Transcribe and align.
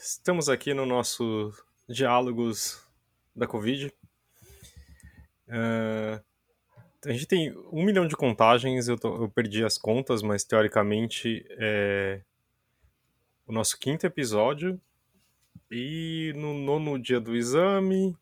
Estamos 0.00 0.48
aqui 0.48 0.72
no 0.72 0.86
nosso 0.86 1.52
Diálogos 1.88 2.80
da 3.34 3.48
Covid. 3.48 3.92
Uh, 5.48 6.22
a 7.04 7.10
gente 7.10 7.26
tem 7.26 7.52
um 7.72 7.84
milhão 7.84 8.06
de 8.06 8.14
contagens, 8.14 8.86
eu, 8.86 8.96
tô, 8.96 9.24
eu, 9.24 9.28
perdi 9.28 9.64
as 9.64 9.76
contas, 9.76 10.22
mas 10.22 10.44
teoricamente 10.44 11.44
é 11.50 12.22
o 13.44 13.52
nosso 13.52 13.76
quinto 13.76 14.06
episódio. 14.06 14.80
E 15.68 16.32
no 16.36 16.54
nono 16.54 16.96
dia 16.96 17.20
do 17.20 17.34
exame, 17.34 18.16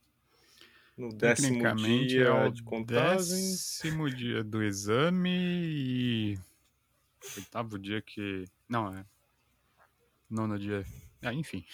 no 0.96 1.10
décimo 1.10 1.74
dia 1.76 2.24
é 2.24 2.46
o 2.46 2.50
de 2.50 2.62
contagem. 2.62 3.50
Décimo 3.50 4.08
dia 4.08 4.42
do 4.42 4.62
exame 4.62 5.28
e. 5.30 6.38
Oitavo 7.36 7.78
dia 7.78 8.00
que. 8.00 8.46
Não, 8.66 8.96
é. 8.96 9.04
Nono 10.30 10.58
dia. 10.58 10.82
Ah, 11.26 11.34
enfim. 11.34 11.64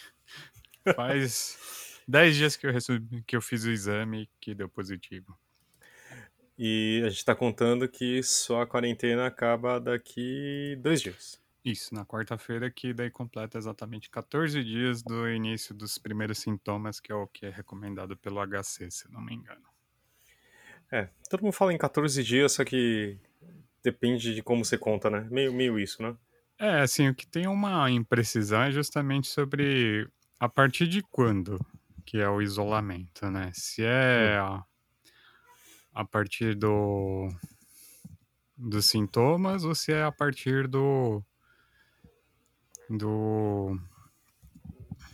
Faz 0.97 2.01
10 2.09 2.37
dias 2.37 2.57
que 2.57 2.67
eu, 2.67 2.73
recebi, 2.73 3.23
que 3.23 3.37
eu 3.37 3.43
fiz 3.43 3.65
o 3.65 3.71
exame 3.71 4.31
que 4.41 4.55
deu 4.55 4.67
positivo. 4.67 5.39
E 6.59 7.03
a 7.05 7.11
gente 7.11 7.19
está 7.19 7.35
contando 7.35 7.87
que 7.87 8.23
só 8.23 8.63
a 8.63 8.67
quarentena 8.67 9.27
acaba 9.27 9.79
daqui 9.79 10.75
dois 10.81 11.03
dias. 11.03 11.39
Isso, 11.63 11.95
na 11.95 12.07
quarta-feira 12.07 12.71
que 12.71 12.95
daí 12.95 13.11
completa 13.11 13.59
exatamente 13.59 14.09
14 14.09 14.65
dias 14.65 15.03
do 15.03 15.29
início 15.29 15.75
dos 15.75 15.99
primeiros 15.99 16.39
sintomas, 16.39 16.99
que 16.99 17.13
é 17.13 17.15
o 17.15 17.27
que 17.27 17.45
é 17.45 17.51
recomendado 17.51 18.17
pelo 18.17 18.41
HC, 18.41 18.91
se 18.91 19.13
não 19.13 19.21
me 19.21 19.35
engano. 19.35 19.67
É, 20.91 21.11
todo 21.29 21.43
mundo 21.43 21.53
fala 21.53 21.75
em 21.75 21.79
14 21.79 22.23
dias, 22.25 22.53
só 22.53 22.65
que 22.65 23.19
depende 23.83 24.35
de 24.35 24.43
como 24.43 24.65
você 24.65 24.79
conta, 24.79 25.11
né? 25.11 25.29
Meio, 25.31 25.53
meio 25.53 25.79
isso, 25.79 26.03
né? 26.03 26.17
É, 26.63 26.81
assim, 26.83 27.09
o 27.09 27.15
que 27.15 27.27
tem 27.27 27.49
uma 27.49 27.91
imprecisão 27.91 28.63
é 28.63 28.71
justamente 28.71 29.27
sobre 29.27 30.09
a 30.39 30.49
partir 30.49 30.87
de 30.87 31.03
quando 31.03 31.59
que 32.07 32.19
é 32.19 32.29
o 32.29 32.41
isolamento, 32.41 33.29
né? 33.29 33.51
Se 33.53 33.83
é 33.83 34.39
a, 34.39 34.63
a 35.93 36.05
partir 36.05 36.55
do 36.55 37.29
dos 38.57 38.87
sintomas 38.87 39.65
ou 39.65 39.75
se 39.75 39.93
é 39.93 40.05
a 40.05 40.13
partir 40.13 40.69
do 40.69 41.21
do 42.89 43.77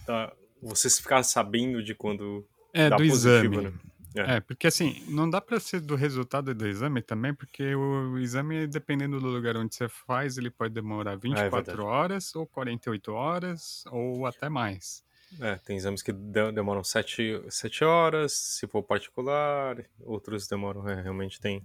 tá, 0.05 0.31
você 0.63 0.91
ficar 0.91 1.23
sabendo 1.23 1.83
de 1.83 1.95
quando 1.95 2.47
é 2.75 2.91
do 2.91 2.97
positivo, 2.97 3.55
exame. 3.55 3.61
né? 3.71 3.73
É. 4.19 4.37
é, 4.37 4.41
porque 4.41 4.67
assim, 4.67 5.05
não 5.09 5.29
dá 5.31 5.41
para 5.41 5.61
ser 5.61 5.81
do 5.81 5.95
resultado 5.95 6.55
do 6.55 6.67
exame 6.67 7.01
também, 7.03 7.33
porque 7.35 7.75
o 7.75 8.19
exame, 8.19 8.67
dependendo 8.67 9.21
do 9.21 9.27
lugar 9.29 9.57
onde 9.57 9.75
você 9.75 9.89
faz, 9.89 10.37
ele 10.39 10.51
pode 10.51 10.75
demorar 10.75 11.17
24 11.17 11.51
verdade. 11.51 11.81
horas, 11.81 12.35
ou 12.35 12.47
48 12.47 13.13
horas, 13.13 13.85
ou 13.91 14.27
até 14.27 14.49
mais. 14.49 15.05
É, 15.41 15.57
tem 15.57 15.77
exames 15.77 16.03
que 16.03 16.11
de- 16.13 16.53
demoram 16.53 16.83
7, 16.83 17.43
sete 17.51 17.85
horas, 17.85 18.33
se 18.33 18.67
for 18.67 18.83
particular, 18.83 19.85
outros 20.01 20.49
demoram, 20.49 20.89
é, 20.89 21.01
realmente 21.03 21.39
tem. 21.41 21.63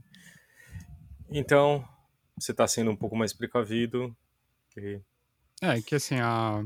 Então, 1.29 1.87
você 2.37 2.51
está 2.51 2.67
sendo 2.67 2.91
um 2.91 2.95
pouco 2.95 3.15
mais 3.15 3.33
precavido. 3.33 4.15
e- 4.77 4.99
É, 5.61 5.81
que 5.81 5.95
assim, 5.95 6.19
a... 6.19 6.63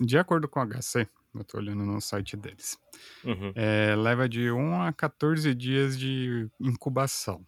de 0.00 0.16
acordo 0.18 0.48
com 0.48 0.60
o 0.60 0.62
HC, 0.62 1.06
eu 1.40 1.44
tô 1.44 1.58
olhando 1.58 1.84
no 1.84 2.00
site 2.00 2.36
deles, 2.36 2.78
Uhum. 3.24 3.52
é, 3.54 3.94
leva 3.96 4.28
de 4.28 4.50
1 4.50 4.82
a 4.82 4.92
14 4.92 5.54
dias 5.54 5.98
de 5.98 6.48
incubação. 6.60 7.46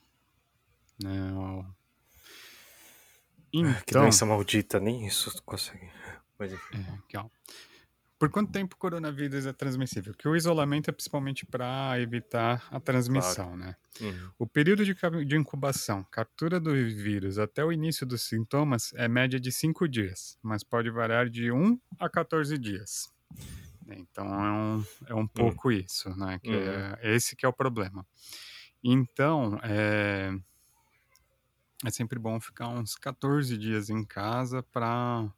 Né? 1.03 1.31
Ah, 1.37 1.65
Que 3.51 3.59
Então, 3.91 4.03
doença 4.03 4.27
maldita, 4.27 4.79
nem 4.79 5.07
isso 5.07 5.35
tu 5.35 5.43
consegue. 5.43 5.91
Mas 6.39 6.53
enfim. 6.53 6.85
É. 7.17 7.25
Por 8.19 8.31
quanto 8.31 8.51
tempo 8.51 8.75
o 8.75 8.79
coronavírus 8.79 9.47
é 9.47 9.53
transmissível? 9.53 10.13
Que 10.13 10.27
o 10.29 10.35
isolamento 10.35 10.91
é 10.91 10.93
principalmente 10.93 11.47
para 11.47 12.01
evitar 12.01 12.67
a 12.69 12.81
transmissão, 12.81 13.57
né? 13.57 13.77
Uhum. 14.01 14.31
O 14.41 14.47
período 14.47 14.85
de, 14.85 14.93
de 15.25 15.37
incubação, 15.37 16.05
captura 16.11 16.59
do 16.59 16.73
vírus 16.73 17.39
até 17.39 17.65
o 17.65 17.71
início 17.73 18.05
dos 18.05 18.23
sintomas 18.23 18.93
é 18.95 19.07
média 19.07 19.39
de 19.39 19.53
5 19.53 19.89
dias, 19.89 20.37
mas 20.43 20.65
pode 20.65 20.91
variar 20.91 21.29
de 21.31 21.53
1 21.53 21.79
a 21.99 22.09
14 22.11 22.59
dias. 22.59 23.09
Então 23.97 24.27
é 24.27 24.53
um, 24.53 24.85
é 25.07 25.15
um 25.15 25.27
pouco 25.27 25.71
isso, 25.73 26.11
né? 26.17 26.39
Que 26.39 26.51
é, 26.51 27.15
esse 27.15 27.35
que 27.37 27.47
é 27.47 27.49
o 27.49 27.53
problema. 27.53 28.07
Então, 28.83 29.59
é, 29.63 30.31
é 31.85 31.91
sempre 31.91 32.19
bom 32.19 32.41
ficar 32.41 32.69
uns 32.69 32.95
14 32.95 33.57
dias 33.57 33.91
em 33.91 34.05
casa 34.05 34.63
para 34.63 35.29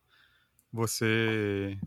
você 0.73 1.79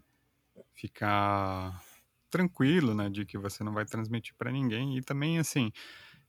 ficar 0.73 1.81
tranquilo, 2.29 2.96
né, 2.96 3.09
de 3.09 3.25
que 3.25 3.38
você 3.38 3.63
não 3.63 3.73
vai 3.73 3.85
transmitir 3.85 4.34
para 4.35 4.52
ninguém. 4.52 4.97
E 4.97 5.02
também, 5.02 5.38
assim, 5.38 5.72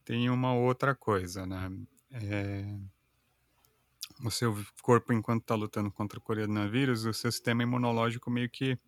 tem 0.05 0.29
uma 0.29 0.55
outra 0.55 0.95
coisa, 0.95 1.47
né? 1.47 1.71
É, 2.11 2.65
o 4.23 4.31
seu 4.31 4.55
corpo, 4.83 5.13
enquanto 5.13 5.43
está 5.43 5.55
lutando 5.55 5.91
contra 5.91 6.19
o 6.19 6.23
coronavírus, 6.23 7.05
o 7.05 7.13
seu 7.13 7.33
sistema 7.33 7.63
imunológico 7.63 8.31
meio 8.31 8.49
que 8.51 8.79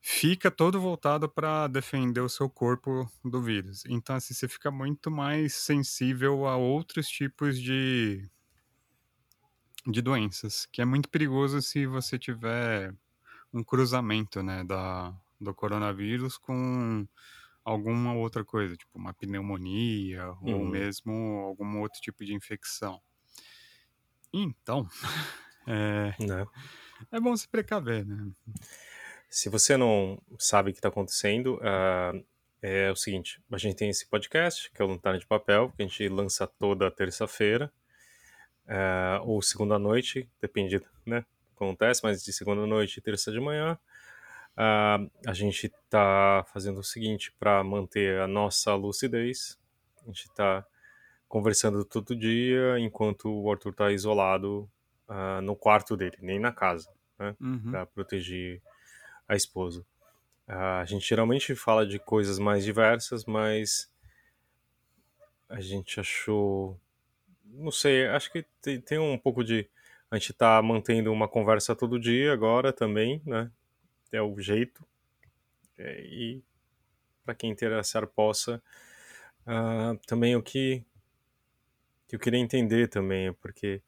fica 0.00 0.50
todo 0.50 0.80
voltado 0.80 1.28
para 1.28 1.66
defender 1.68 2.20
o 2.20 2.28
seu 2.28 2.48
corpo 2.50 3.10
do 3.24 3.42
vírus. 3.42 3.84
Então, 3.86 4.16
assim, 4.16 4.34
você 4.34 4.48
fica 4.48 4.70
muito 4.70 5.10
mais 5.10 5.54
sensível 5.54 6.46
a 6.46 6.56
outros 6.56 7.08
tipos 7.08 7.60
de 7.60 8.28
de 9.86 10.02
doenças, 10.02 10.66
que 10.66 10.82
é 10.82 10.84
muito 10.84 11.08
perigoso 11.08 11.60
se 11.62 11.86
você 11.86 12.18
tiver 12.18 12.94
um 13.52 13.64
cruzamento, 13.64 14.42
né, 14.42 14.64
da, 14.64 15.14
do 15.40 15.54
coronavírus 15.54 16.38
com 16.38 17.06
alguma 17.64 18.14
outra 18.14 18.44
coisa, 18.44 18.76
tipo 18.76 18.98
uma 18.98 19.14
pneumonia 19.14 20.32
ou 20.42 20.64
Uhum. 20.64 20.64
mesmo 20.64 21.12
algum 21.40 21.80
outro 21.80 22.00
tipo 22.00 22.24
de 22.24 22.34
infecção. 22.34 23.00
Então, 24.32 24.86
é, 25.66 26.14
Né? 26.18 26.44
é 27.12 27.20
bom 27.20 27.36
se 27.36 27.48
precaver, 27.48 28.06
né? 28.06 28.32
Se 29.30 29.48
você 29.48 29.76
não 29.76 30.20
sabe 30.36 30.70
o 30.70 30.72
que 30.72 30.80
está 30.80 30.88
acontecendo, 30.88 31.60
ah, 31.62 32.12
é 32.60 32.90
o 32.90 32.96
seguinte: 32.96 33.40
a 33.50 33.56
gente 33.56 33.76
tem 33.76 33.88
esse 33.88 34.04
podcast, 34.06 34.68
que 34.72 34.82
é 34.82 34.84
o 34.84 34.88
Lanterna 34.88 35.20
de 35.20 35.26
Papel, 35.26 35.72
que 35.76 35.82
a 35.84 35.86
gente 35.86 36.08
lança 36.08 36.48
toda 36.48 36.90
terça-feira, 36.90 37.72
ah, 38.66 39.20
ou 39.22 39.40
segunda 39.40 39.78
noite, 39.78 40.28
depende, 40.40 40.82
né? 41.06 41.24
Acontece, 41.54 42.00
mas 42.02 42.24
de 42.24 42.32
segunda 42.32 42.66
noite 42.66 42.96
e 42.96 43.00
terça 43.00 43.30
de 43.30 43.38
manhã. 43.38 43.78
Ah, 44.56 44.98
a 45.24 45.32
gente 45.32 45.66
está 45.66 46.44
fazendo 46.52 46.80
o 46.80 46.84
seguinte 46.84 47.32
para 47.38 47.62
manter 47.62 48.20
a 48.20 48.26
nossa 48.26 48.74
lucidez. 48.74 49.56
A 50.02 50.06
gente 50.06 50.26
está 50.26 50.66
conversando 51.28 51.84
todo 51.84 52.16
dia 52.16 52.80
enquanto 52.80 53.30
o 53.30 53.48
Arthur 53.52 53.70
está 53.70 53.92
isolado 53.92 54.68
ah, 55.06 55.40
no 55.40 55.54
quarto 55.54 55.96
dele, 55.96 56.16
nem 56.20 56.40
na 56.40 56.50
casa, 56.50 56.90
né? 57.16 57.36
Uhum. 57.40 57.70
Para 57.70 57.86
proteger 57.86 58.60
a 59.30 59.36
esposa. 59.36 59.86
A 60.46 60.84
gente 60.84 61.08
geralmente 61.08 61.54
fala 61.54 61.86
de 61.86 61.98
coisas 62.00 62.38
mais 62.38 62.64
diversas, 62.64 63.24
mas 63.24 63.88
a 65.48 65.60
gente 65.60 66.00
achou. 66.00 66.78
Não 67.44 67.70
sei, 67.70 68.06
acho 68.08 68.32
que 68.32 68.44
tem, 68.60 68.80
tem 68.80 68.98
um 68.98 69.16
pouco 69.18 69.44
de. 69.44 69.68
A 70.10 70.18
gente 70.18 70.32
tá 70.32 70.60
mantendo 70.60 71.12
uma 71.12 71.28
conversa 71.28 71.76
todo 71.76 72.00
dia 72.00 72.32
agora 72.32 72.72
também, 72.72 73.22
né? 73.24 73.50
É 74.12 74.20
o 74.20 74.38
jeito. 74.40 74.84
É, 75.78 76.00
e 76.02 76.42
para 77.24 77.34
quem 77.34 77.50
interessar 77.50 78.06
possa. 78.08 78.62
ah, 79.46 79.94
também 80.06 80.36
o 80.36 80.42
que, 80.42 80.84
que 82.08 82.16
eu 82.16 82.20
queria 82.20 82.40
entender 82.40 82.88
também, 82.88 83.32
porque 83.34 83.82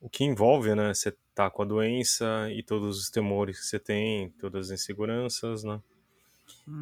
o 0.00 0.08
que 0.08 0.24
envolve, 0.24 0.74
né? 0.74 0.92
Você 0.94 1.16
tá 1.34 1.50
com 1.50 1.62
a 1.62 1.64
doença 1.64 2.48
e 2.52 2.62
todos 2.62 2.98
os 2.98 3.10
temores 3.10 3.58
que 3.60 3.66
você 3.66 3.78
tem, 3.78 4.30
todas 4.32 4.70
as 4.70 4.80
inseguranças, 4.80 5.64
né? 5.64 5.80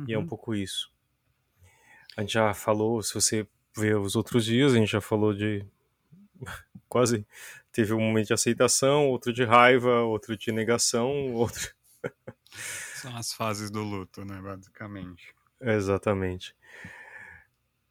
E 0.06 0.12
é 0.14 0.18
um 0.18 0.22
Uhum. 0.22 0.26
pouco 0.26 0.54
isso. 0.54 0.90
A 2.16 2.22
gente 2.22 2.32
já 2.34 2.52
falou, 2.54 3.02
se 3.02 3.14
você 3.14 3.46
vê 3.76 3.94
os 3.94 4.16
outros 4.16 4.44
dias, 4.44 4.72
a 4.74 4.76
gente 4.78 4.90
já 4.90 5.00
falou 5.00 5.34
de. 5.34 5.64
Quase 6.88 7.26
teve 7.72 7.92
um 7.92 8.00
momento 8.00 8.28
de 8.28 8.32
aceitação, 8.34 9.08
outro 9.08 9.32
de 9.32 9.44
raiva, 9.44 10.02
outro 10.02 10.36
de 10.36 10.52
negação, 10.52 11.32
outro. 11.34 11.74
São 12.94 13.14
as 13.16 13.32
fases 13.32 13.70
do 13.70 13.82
luto, 13.82 14.24
né, 14.24 14.40
basicamente. 14.40 15.34
Exatamente. 15.60 16.54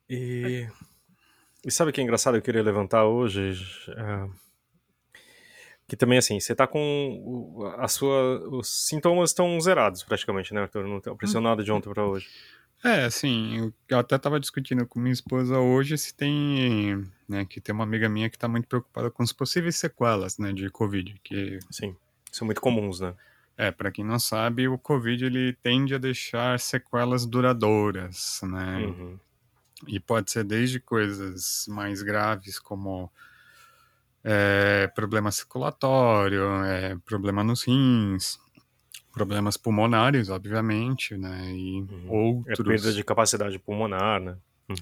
E. 0.10 0.68
E 1.66 1.72
sabe 1.72 1.90
o 1.90 1.94
que 1.94 2.00
é 2.00 2.04
engraçado? 2.04 2.38
Eu 2.38 2.42
queria 2.42 2.62
levantar 2.64 3.06
hoje. 3.06 3.54
ah, 3.98 4.28
que 5.88 5.96
também, 5.96 6.18
assim, 6.18 6.40
você 6.40 6.56
tá 6.56 6.66
com. 6.66 7.72
A 7.78 7.88
sua, 7.88 8.40
os 8.50 8.88
sintomas 8.88 9.30
estão 9.30 9.60
zerados 9.62 10.04
praticamente, 10.04 10.54
né, 10.54 10.62
Arthur? 10.62 10.88
Não 10.88 10.98
apareceu 10.98 11.40
nada 11.42 11.64
de 11.64 11.72
ontem 11.72 11.92
pra 11.94 12.06
hoje. 12.06 12.28
É, 12.84 13.06
assim, 13.06 13.58
eu- 13.58 13.74
eu 13.90 14.00
até 14.00 14.18
tava 14.18 14.40
discutindo 14.40 14.86
com 14.86 15.00
minha 15.00 15.14
esposa 15.14 15.58
hoje 15.58 15.98
se 15.98 16.14
tem, 16.14 17.04
né, 17.28 17.44
que 17.46 17.60
tem 17.60 17.74
uma 17.74 17.84
amiga 17.84 18.08
minha 18.08 18.30
que 18.30 18.38
tá 18.38 18.48
muito 18.48 18.68
preocupada 18.68 19.10
com 19.10 19.24
as 19.24 19.32
possíveis 19.32 19.76
sequelas, 19.76 20.38
né, 20.38 20.54
de 20.54 20.70
Covid, 20.70 21.16
que 21.24 21.60
Sim. 21.72 21.96
São 22.32 22.46
muito 22.46 22.62
comuns, 22.62 23.00
né? 23.00 23.16
É, 23.58 23.72
para 23.72 23.90
quem 23.92 24.04
não 24.04 24.20
sabe, 24.20 24.68
o 24.68 24.78
Covid 24.78 25.24
ele 25.26 25.54
tende 25.64 25.96
a 25.96 25.98
deixar 25.98 26.60
sequelas 26.60 27.26
duradouras, 27.26 28.42
né? 28.44 28.86
Uhum. 28.86 29.18
E 29.88 30.00
pode 30.00 30.30
ser 30.30 30.44
desde 30.44 30.80
coisas 30.80 31.66
mais 31.70 32.02
graves 32.02 32.60
como 32.60 33.10
é, 34.28 34.88
problema 34.96 35.32
circulatório, 35.32 36.44
é, 36.66 36.98
problema 37.06 37.44
nos 37.44 37.64
rins, 37.64 38.40
problemas 39.14 39.56
pulmonares, 39.56 40.30
obviamente, 40.30 41.16
né? 41.16 41.52
E 41.52 41.82
Uhum. 41.82 42.40
outros. 42.40 42.60
É 42.60 42.64
perda 42.64 42.92
de 42.92 43.04
capacidade 43.04 43.60
pulmonar, 43.60 44.20
né? 44.20 44.36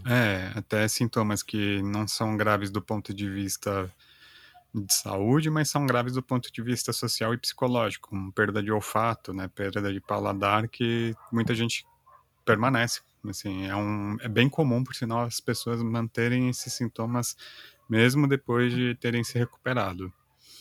É, 0.07 0.49
até 0.55 0.87
sintomas 0.87 1.43
que 1.43 1.81
não 1.83 2.07
são 2.07 2.37
graves 2.37 2.71
do 2.71 2.81
ponto 2.81 3.13
de 3.13 3.29
vista 3.29 3.91
de 4.73 4.93
saúde, 4.93 5.49
mas 5.49 5.69
são 5.69 5.85
graves 5.85 6.13
do 6.13 6.23
ponto 6.23 6.51
de 6.51 6.61
vista 6.61 6.93
social 6.93 7.33
e 7.33 7.37
psicológico, 7.37 8.09
como 8.09 8.31
perda 8.31 8.63
de 8.63 8.71
olfato, 8.71 9.33
né, 9.33 9.49
perda 9.53 9.93
de 9.93 9.99
paladar, 9.99 10.67
que 10.69 11.13
muita 11.31 11.53
gente 11.53 11.85
permanece. 12.45 13.01
Assim, 13.29 13.67
é, 13.67 13.75
um, 13.75 14.17
é 14.19 14.27
bem 14.27 14.49
comum, 14.49 14.83
por 14.83 14.95
sinal, 14.95 15.21
as 15.21 15.39
pessoas 15.39 15.81
manterem 15.83 16.49
esses 16.49 16.73
sintomas 16.73 17.35
mesmo 17.89 18.27
depois 18.27 18.73
de 18.73 18.95
terem 18.95 19.23
se 19.23 19.37
recuperado. 19.37 20.11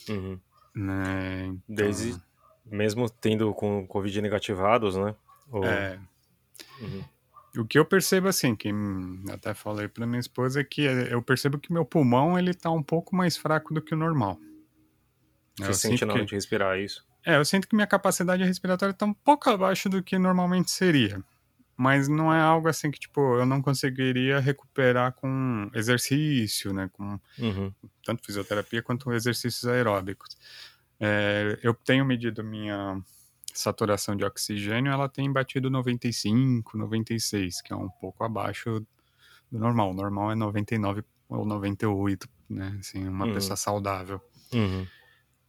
Uhum. 0.08 0.38
Né? 0.74 1.46
Então, 1.46 1.62
Desde, 1.68 2.16
mesmo 2.64 3.08
tendo 3.10 3.52
com 3.54 3.86
Covid 3.86 4.20
negativados, 4.22 4.96
né? 4.96 5.14
Ou- 5.50 5.64
é, 5.64 5.98
Uhum. 6.80 7.04
O 7.58 7.66
que 7.66 7.78
eu 7.78 7.84
percebo 7.84 8.28
assim, 8.28 8.56
que 8.56 8.70
até 9.30 9.52
falei 9.52 9.86
para 9.86 10.06
minha 10.06 10.18
esposa, 10.20 10.60
é 10.60 10.64
que 10.64 10.80
eu 10.82 11.20
percebo 11.20 11.58
que 11.58 11.70
meu 11.72 11.84
pulmão 11.84 12.38
ele 12.38 12.54
tá 12.54 12.70
um 12.70 12.82
pouco 12.82 13.14
mais 13.14 13.36
fraco 13.36 13.74
do 13.74 13.82
que 13.82 13.92
o 13.94 13.96
normal. 13.98 14.38
Você 15.58 15.68
Eu 15.68 15.74
sente 15.74 16.04
na 16.06 16.14
hora 16.14 16.22
que- 16.22 16.28
de 16.30 16.34
respirar 16.34 16.78
isso? 16.78 17.04
É, 17.26 17.36
eu 17.36 17.44
sinto 17.44 17.68
que 17.68 17.74
minha 17.76 17.86
capacidade 17.86 18.42
respiratória 18.42 18.94
tá 18.94 19.04
um 19.04 19.12
pouco 19.12 19.50
abaixo 19.50 19.88
do 19.90 20.02
que 20.02 20.18
normalmente 20.18 20.70
seria. 20.70 21.22
Mas 21.76 22.06
não 22.08 22.32
é 22.32 22.40
algo 22.40 22.68
assim 22.68 22.90
que, 22.90 22.98
tipo, 23.00 23.20
eu 23.38 23.46
não 23.46 23.62
conseguiria 23.62 24.38
recuperar 24.38 25.12
com 25.14 25.70
exercício, 25.74 26.72
né? 26.72 26.88
Com 26.92 27.18
Uhum. 27.38 27.72
tanto 28.04 28.24
fisioterapia 28.24 28.82
quanto 28.82 29.12
exercícios 29.12 29.64
aeróbicos. 29.66 30.36
É, 31.00 31.58
eu 31.62 31.74
tenho 31.74 32.04
medido 32.04 32.44
minha 32.44 33.00
saturação 33.54 34.14
de 34.16 34.24
oxigênio, 34.24 34.92
ela 34.92 35.08
tem 35.08 35.30
batido 35.32 35.68
95, 35.70 36.76
96, 36.78 37.60
que 37.62 37.72
é 37.72 37.76
um 37.76 37.88
pouco 37.88 38.22
abaixo 38.24 38.80
do 39.50 39.58
normal. 39.58 39.90
O 39.90 39.94
normal 39.94 40.32
é 40.32 40.34
99 40.34 41.02
ou 41.28 41.44
98, 41.44 42.28
né? 42.48 42.76
Assim, 42.78 43.06
uma 43.08 43.26
Uhum. 43.26 43.34
pessoa 43.34 43.56
saudável. 43.56 44.20
Uhum. 44.52 44.86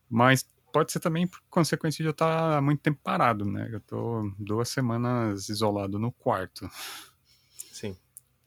Mas 0.10 0.46
pode 0.74 0.92
ser 0.92 1.00
também 1.00 1.28
por 1.28 1.40
consequência 1.50 2.04
de 2.04 2.08
eu 2.10 2.12
estar 2.12 2.58
há 2.58 2.62
muito 2.62 2.82
tempo 2.82 3.00
parado, 3.02 3.46
né? 3.46 3.70
Eu 3.72 3.80
tô 3.80 4.34
duas 4.38 4.68
semanas 4.68 5.48
isolado 5.48 5.98
no 5.98 6.12
quarto. 6.12 6.70
Sim. 7.72 7.96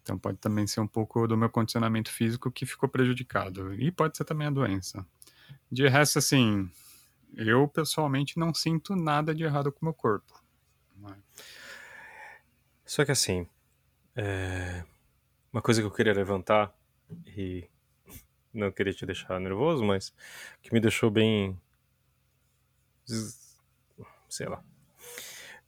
Então 0.03 0.19
pode 0.19 0.39
também 0.39 0.67
ser 0.67 0.81
um 0.81 0.87
pouco 0.87 1.27
do 1.27 1.37
meu 1.37 1.49
condicionamento 1.49 2.11
físico 2.11 2.51
que 2.51 2.67
ficou 2.67 2.89
prejudicado. 2.89 3.73
E 3.75 3.91
pode 3.91 4.17
ser 4.17 4.25
também 4.25 4.49
a 4.49 4.51
doença. 4.51 5.07
De 5.71 5.89
resto, 5.89 6.19
assim, 6.19 6.69
eu 7.35 7.67
pessoalmente 7.69 8.39
não 8.39 8.53
sinto 8.53 8.95
nada 8.95 9.35
de 9.35 9.45
errado 9.45 9.73
com 9.73 9.79
o 9.81 9.87
meu 9.87 9.95
corpo. 9.95 10.45
Só 12.85 13.05
que 13.05 13.11
assim, 13.11 13.49
é, 14.15 14.85
uma 15.53 15.61
coisa 15.61 15.81
que 15.81 15.87
eu 15.87 15.91
queria 15.91 16.15
levantar 16.15 16.73
e 17.27 17.69
não 18.55 18.71
queria 18.71 18.93
te 18.93 19.05
deixar 19.05 19.41
nervoso, 19.41 19.85
mas 19.85 20.15
que 20.63 20.73
me 20.73 20.81
deixou 20.81 21.11
bem, 21.11 21.61
sei 24.29 24.49
lá, 24.49 24.63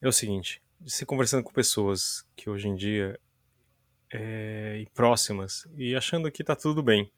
é 0.00 0.08
o 0.08 0.12
seguinte: 0.12 0.62
você 0.80 1.04
conversando 1.04 1.42
com 1.42 1.52
pessoas 1.52 2.26
que 2.36 2.48
hoje 2.50 2.68
em 2.68 2.74
dia 2.74 3.18
é, 4.12 4.78
e 4.80 4.86
próximas 4.90 5.66
e 5.76 5.94
achando 5.94 6.30
que 6.30 6.44
tá 6.44 6.56
tudo 6.56 6.82
bem, 6.82 7.10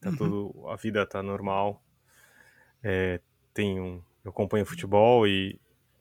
tá 0.00 0.10
Uhum. 0.10 0.16
tudo, 0.16 0.68
a 0.68 0.76
vida 0.76 1.04
tá 1.06 1.22
normal, 1.22 1.82
é, 2.82 3.20
tem 3.52 3.80
um, 3.80 4.02
eu 4.24 4.30
acompanho 4.30 4.66
futebol 4.66 5.26
e 5.26 5.60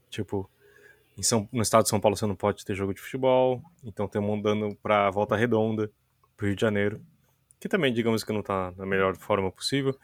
tipo 0.10 0.50
em 1.18 1.24
São, 1.24 1.48
no 1.52 1.62
estado 1.62 1.84
de 1.84 1.90
São 1.90 2.00
Paulo 2.00 2.18
você 2.18 2.26
não 2.26 2.36
pode 2.36 2.66
ter 2.66 2.76
jogo 2.76 2.94
de 2.94 3.00
futebol, 3.00 3.64
então 3.84 4.06
estamos 4.06 4.38
andando 4.38 4.76
para 4.76 5.10
Volta 5.10 5.36
Redonda, 5.36 5.90
pro 6.36 6.48
Rio 6.48 6.56
de 6.56 6.62
Janeiro, 6.62 7.02
que 7.60 7.70
também, 7.70 7.94
digamos 7.94 8.24
que 8.24 8.34
não 8.34 8.44
tá 8.44 8.74
na 8.78 8.86
melhor 8.86 9.16
forma 9.16 9.50
possível. 9.50 9.98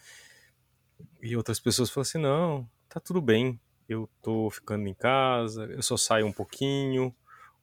E 1.22 1.36
outras 1.36 1.60
pessoas 1.60 1.90
falam 1.90 2.04
assim: 2.04 2.18
não, 2.18 2.70
tá 2.92 3.00
tudo 3.00 3.22
bem, 3.22 3.60
eu 3.88 4.10
tô 4.22 4.50
ficando 4.50 4.86
em 4.88 4.94
casa, 4.94 5.66
eu 5.66 5.82
só 5.82 5.96
saio 5.96 6.28
um 6.28 6.34
pouquinho, 6.34 7.16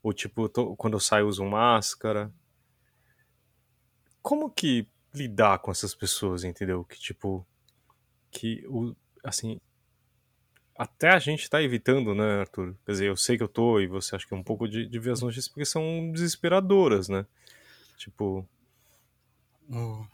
ou 0.03 0.13
tipo, 0.13 0.49
tô- 0.49 0.75
quando 0.75 0.95
eu 0.95 1.01
saio 1.01 1.25
eu 1.25 1.29
uso 1.29 1.45
máscara. 1.45 2.33
Como 4.23 4.51
que 4.51 4.87
lidar 5.15 5.59
com 5.59 5.71
essas 5.71 5.95
pessoas, 5.95 6.45
entendeu? 6.45 6.83
Que 6.85 6.99
tipo, 6.99 7.47
que 8.31 8.65
o, 8.69 8.95
assim, 9.23 9.61
até 10.77 11.11
a 11.11 11.19
gente 11.19 11.51
tá 11.51 11.63
evitando, 11.63 12.15
né, 12.15 12.41
Arthur? 12.41 12.75
Quer 12.87 12.93
dizer, 12.93 13.09
eu 13.09 13.17
sei 13.17 13.37
que 13.37 13.43
eu 13.43 13.49
tô, 13.49 13.81
e 13.81 13.87
você 13.87 14.17
acha 14.17 14.27
que 14.27 14.33
é 14.33 14.37
um 14.37 14.43
pouco 14.43 14.67
de, 14.67 14.87
de 14.87 14.99
ver 14.99 15.13
as 15.13 15.21
notícias, 15.21 15.49
porque 15.49 15.65
são 15.67 16.11
desesperadoras, 16.13 17.09
né? 17.09 17.27
Tipo, 17.99 18.49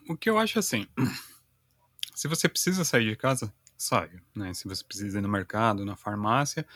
o 0.09 0.17
que 0.17 0.29
eu 0.29 0.39
acho 0.39 0.59
assim, 0.59 0.87
se 2.15 2.27
você 2.27 2.49
precisa 2.49 2.85
sair 2.85 3.09
de 3.11 3.17
casa, 3.17 3.53
saia. 3.76 4.23
Né? 4.35 4.53
Se 4.55 4.67
você 4.69 4.85
precisa 4.85 5.19
ir 5.19 5.23
no 5.23 5.29
mercado, 5.29 5.85
na 5.85 5.97
farmácia, 5.97 6.67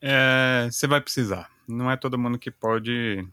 é, 0.00 0.68
você 0.70 0.86
vai 0.86 1.00
precisar. 1.00 1.50
Não 1.68 1.90
é 1.90 1.96
todo 1.96 2.18
mundo 2.18 2.38
que 2.38 2.50
pode 2.50 3.26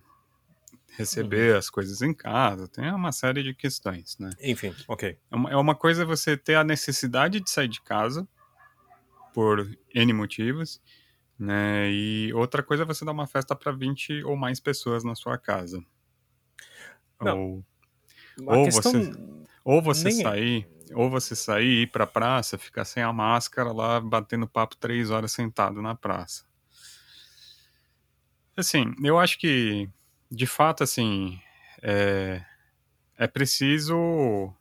receber 0.97 1.55
as 1.55 1.69
coisas 1.69 2.01
em 2.01 2.13
casa. 2.13 2.67
Tem 2.67 2.91
uma 2.91 3.11
série 3.11 3.41
de 3.43 3.53
questões, 3.53 4.17
né? 4.19 4.29
enfim, 4.41 4.73
ok. 4.87 5.17
É 5.31 5.35
uma, 5.35 5.49
é 5.51 5.55
uma 5.57 5.75
coisa 5.75 6.05
você 6.05 6.37
ter 6.37 6.55
a 6.55 6.63
necessidade 6.63 7.39
de 7.39 7.49
sair 7.49 7.67
de 7.67 7.81
casa 7.81 8.27
por 9.33 9.67
N 9.95 10.13
motivos, 10.13 10.79
né? 11.39 11.89
E 11.91 12.31
outra 12.33 12.61
coisa 12.61 12.83
é 12.83 12.85
você 12.85 13.03
dar 13.03 13.11
uma 13.11 13.25
festa 13.25 13.55
para 13.55 13.71
20 13.71 14.23
ou 14.23 14.35
mais 14.37 14.59
pessoas 14.59 15.03
na 15.03 15.15
sua 15.15 15.37
casa. 15.37 15.83
Não. 17.19 17.39
Ou, 17.39 18.57
Ou 18.59 18.65
questão. 18.65 18.91
você- 18.91 19.11
ou 19.65 19.81
você 19.81 20.03
Nem 20.09 20.19
é. 20.19 20.23
sair, 20.23 20.67
ou 20.93 21.09
você 21.09 21.35
sair 21.35 21.83
ir 21.83 21.87
pra 21.87 22.07
praça, 22.07 22.57
ficar 22.57 22.85
sem 22.85 23.01
a 23.03 23.11
máscara 23.13 23.71
lá, 23.71 23.99
batendo 23.99 24.47
papo 24.47 24.75
três 24.75 25.09
horas 25.09 25.31
sentado 25.31 25.81
na 25.81 25.95
praça. 25.95 26.45
Assim, 28.55 28.93
eu 29.03 29.17
acho 29.17 29.39
que, 29.39 29.89
de 30.29 30.45
fato, 30.45 30.83
assim, 30.83 31.39
é, 31.81 32.43
é 33.17 33.27
preciso 33.27 34.53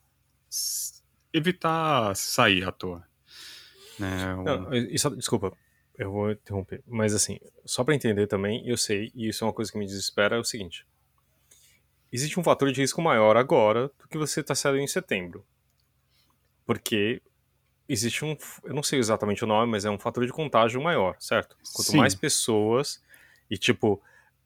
evitar 1.33 2.15
sair 2.17 2.65
à 2.65 2.73
toa. 2.73 3.07
Né? 3.99 4.35
Não, 4.37 4.71
desculpa, 5.17 5.53
eu 5.99 6.11
vou 6.11 6.31
interromper. 6.33 6.83
Mas 6.87 7.15
assim, 7.15 7.39
só 7.65 7.85
pra 7.85 7.95
entender 7.95 8.27
também, 8.27 8.67
eu 8.67 8.77
sei, 8.77 9.13
e 9.15 9.29
isso 9.29 9.45
é 9.45 9.47
uma 9.47 9.53
coisa 9.53 9.71
que 9.71 9.79
me 9.79 9.87
desespera, 9.87 10.37
é 10.37 10.39
o 10.39 10.45
seguinte. 10.45 10.87
Existe 12.11 12.39
um 12.39 12.45
fator 12.45 12.71
de 12.71 12.81
risco 12.81 13.01
maior 13.01 13.37
agora 13.37 13.89
do 13.99 14.09
que 14.09 14.19
você 14.19 14.43
tá 14.43 14.55
saindo 14.55 14.81
em 14.81 14.87
setembro. 14.87 15.47
Porque 16.73 17.21
existe 17.87 18.25
um, 18.25 18.35
eu 18.65 18.75
não 18.75 18.83
sei 18.83 18.99
exatamente 18.99 19.45
o 19.45 19.47
nome, 19.47 19.71
mas 19.71 19.85
é 19.85 19.91
um 19.91 19.99
fator 19.99 20.25
de 20.25 20.33
contágio 20.33 20.81
maior, 20.81 21.15
certo? 21.19 21.57
Quanto 21.75 21.91
Sim. 21.91 21.99
mais 21.99 22.15
pessoas 22.15 23.03
e 23.51 23.59
tipo, 23.59 24.01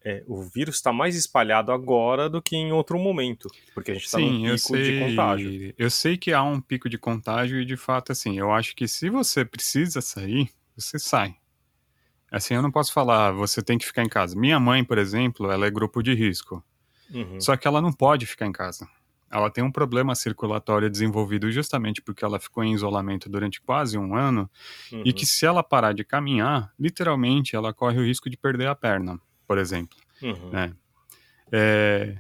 é, 0.05 0.25
o 0.27 0.43
vírus 0.43 0.77
está 0.77 0.93
mais 0.93 1.15
espalhado 1.15 1.71
agora 1.71 2.29
do 2.29 2.43
que 2.43 2.57
em 2.57 2.73
outro 2.73 2.99
momento, 2.99 3.49
porque 3.73 3.93
a 3.93 3.95
gente 3.95 4.11
tá 4.11 4.19
num 4.19 4.43
pico 4.43 4.53
de 4.53 4.59
sei, 4.59 5.01
contágio. 5.01 5.75
eu 5.79 5.91
sei 5.91 6.17
que 6.17 6.33
há 6.33 6.43
um 6.43 6.61
pico 6.61 6.89
de 6.89 6.99
contágio 6.99 7.61
e, 7.61 7.65
de 7.65 7.77
fato, 7.77 8.11
assim, 8.11 8.37
eu 8.37 8.53
acho 8.53 8.75
que 8.75 8.89
se 8.89 9.09
você 9.09 9.45
precisa 9.45 10.01
sair, 10.01 10.51
você 10.77 10.99
sai. 10.99 11.37
Assim, 12.31 12.55
eu 12.55 12.63
não 12.63 12.73
posso 12.73 12.93
falar, 12.93 13.31
você 13.31 13.63
tem 13.63 13.79
que 13.79 13.87
ficar 13.87 14.03
em 14.03 14.09
casa. 14.09 14.37
Minha 14.37 14.59
mãe, 14.59 14.83
por 14.83 14.99
exemplo, 14.99 15.51
ela 15.51 15.67
é 15.67 15.71
grupo 15.71 16.03
de 16.03 16.13
risco. 16.13 16.63
Uhum. 17.13 17.41
Só 17.41 17.57
que 17.57 17.69
ela 17.69 17.81
não 17.81 17.93
pode 17.93 18.27
ficar 18.27 18.47
em 18.47 18.53
casa. 18.53 18.89
Ela 19.37 19.51
tem 19.51 19.63
um 19.63 19.71
problema 19.71 20.15
circulatório 20.15 20.89
desenvolvido 20.89 21.53
justamente 21.53 22.01
porque 22.01 22.25
ela 22.25 22.41
ficou 22.41 22.65
em 22.65 22.73
isolamento 22.73 23.29
durante 23.29 23.61
quase 23.61 23.99
um 23.99 24.17
ano 24.17 24.49
Uhum. 24.91 25.03
e 25.05 25.13
que 25.13 25.27
se 25.27 25.45
ela 25.45 25.63
parar 25.63 25.93
de 25.93 26.05
caminhar, 26.05 26.73
literalmente 26.79 27.55
ela 27.55 27.75
corre 27.75 27.99
o 27.99 28.05
risco 28.05 28.31
de 28.31 28.37
perder 28.39 28.67
a 28.67 28.75
perna, 28.75 29.21
por 29.47 29.59
exemplo. 29.59 29.99
Uhum. 30.23 30.49
né? 30.51 30.73
É, 31.53 32.17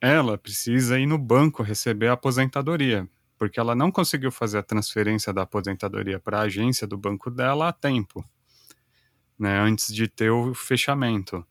ela 0.00 0.36
precisa 0.36 0.98
ir 0.98 1.06
no 1.06 1.16
banco 1.18 1.62
receber 1.62 2.08
a 2.08 2.14
aposentadoria, 2.14 3.08
porque 3.38 3.60
ela 3.60 3.76
não 3.76 3.92
conseguiu 3.92 4.32
fazer 4.32 4.58
a 4.58 4.62
transferência 4.62 5.32
da 5.32 5.42
aposentadoria 5.42 6.18
para 6.18 6.38
a 6.40 6.42
agência 6.42 6.84
do 6.84 6.98
banco 6.98 7.30
dela 7.30 7.68
a 7.68 7.72
tempo, 7.72 8.24
né, 9.38 9.60
antes 9.60 9.94
de 9.94 10.08
ter 10.08 10.30
o 10.30 10.52
fechamento. 10.52 11.46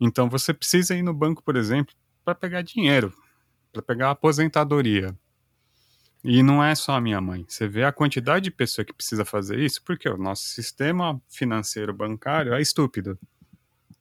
Então 0.00 0.28
você 0.28 0.52
precisa 0.52 0.96
ir 0.96 1.02
no 1.02 1.14
banco, 1.14 1.44
por 1.44 1.54
exemplo, 1.54 1.94
para 2.24 2.34
pegar 2.34 2.62
dinheiro, 2.62 3.14
para 3.72 3.82
pegar 3.82 4.08
a 4.08 4.12
aposentadoria. 4.12 5.16
E 6.24 6.42
não 6.42 6.62
é 6.62 6.74
só 6.74 6.92
a 6.92 7.00
minha 7.00 7.20
mãe. 7.20 7.44
Você 7.48 7.68
vê 7.68 7.84
a 7.84 7.92
quantidade 7.92 8.44
de 8.44 8.50
pessoa 8.50 8.84
que 8.84 8.92
precisa 8.92 9.24
fazer 9.24 9.58
isso, 9.58 9.82
porque 9.82 10.08
o 10.08 10.16
nosso 10.16 10.44
sistema 10.44 11.20
financeiro 11.28 11.94
bancário 11.94 12.52
é 12.54 12.60
estúpido. 12.60 13.18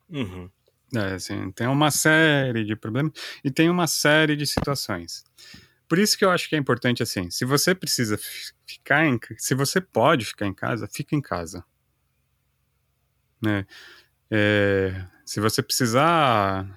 Uhum. 0.09 0.49
É, 0.95 1.13
assim, 1.13 1.51
tem 1.51 1.67
uma 1.67 1.91
série 1.91 2.63
de 2.63 2.75
problemas 2.75 3.11
e 3.43 3.51
tem 3.51 3.69
uma 3.69 3.87
série 3.87 4.35
de 4.35 4.47
situações. 4.47 5.23
Por 5.87 5.99
isso 5.99 6.17
que 6.17 6.25
eu 6.25 6.31
acho 6.31 6.49
que 6.49 6.55
é 6.55 6.59
importante 6.59 7.03
assim, 7.03 7.29
se 7.29 7.45
você 7.45 7.73
precisa 7.75 8.17
ficar 8.65 9.05
em, 9.05 9.19
se 9.37 9.53
você 9.53 9.79
pode 9.79 10.25
ficar 10.25 10.45
em 10.45 10.53
casa, 10.53 10.87
fica 10.91 11.15
em 11.15 11.21
casa. 11.21 11.63
Né? 13.41 13.65
É, 14.29 15.05
se 15.25 15.39
você 15.39 15.61
precisar 15.61 16.67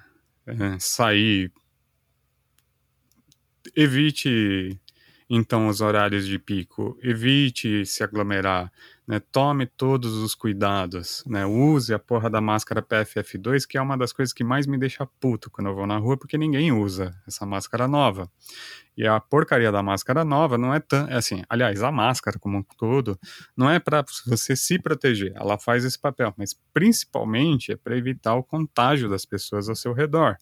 é, 0.45 0.79
sair, 0.79 1.51
evite 3.75 4.79
então 5.33 5.69
os 5.69 5.79
horários 5.79 6.27
de 6.27 6.37
pico, 6.37 6.97
evite 7.01 7.85
se 7.85 8.03
aglomerar, 8.03 8.69
né? 9.07 9.21
Tome 9.31 9.65
todos 9.65 10.13
os 10.15 10.35
cuidados, 10.35 11.23
né? 11.25 11.45
Use 11.45 11.93
a 11.93 11.99
porra 11.99 12.29
da 12.29 12.41
máscara 12.41 12.81
PFF2, 12.81 13.65
que 13.65 13.77
é 13.77 13.81
uma 13.81 13.97
das 13.97 14.11
coisas 14.11 14.33
que 14.33 14.43
mais 14.43 14.67
me 14.67 14.77
deixa 14.77 15.05
puto 15.21 15.49
quando 15.49 15.67
eu 15.67 15.75
vou 15.75 15.87
na 15.87 15.97
rua, 15.97 16.17
porque 16.17 16.37
ninguém 16.37 16.73
usa 16.73 17.15
essa 17.25 17.45
máscara 17.45 17.87
nova. 17.87 18.29
E 18.97 19.07
a 19.07 19.21
porcaria 19.21 19.71
da 19.71 19.81
máscara 19.81 20.25
nova 20.25 20.57
não 20.57 20.73
é 20.73 20.81
tão, 20.81 21.07
é 21.07 21.15
assim, 21.15 21.43
aliás, 21.47 21.81
a 21.81 21.93
máscara 21.93 22.37
como 22.37 22.57
um 22.57 22.63
todo 22.77 23.17
não 23.55 23.69
é 23.69 23.79
para 23.79 24.03
você 24.27 24.53
se 24.53 24.77
proteger, 24.77 25.31
ela 25.33 25.57
faz 25.57 25.85
esse 25.85 25.97
papel, 25.97 26.33
mas 26.37 26.53
principalmente 26.73 27.71
é 27.71 27.77
para 27.77 27.97
evitar 27.97 28.35
o 28.35 28.43
contágio 28.43 29.09
das 29.09 29.25
pessoas 29.25 29.69
ao 29.69 29.75
seu 29.77 29.93
redor. 29.93 30.35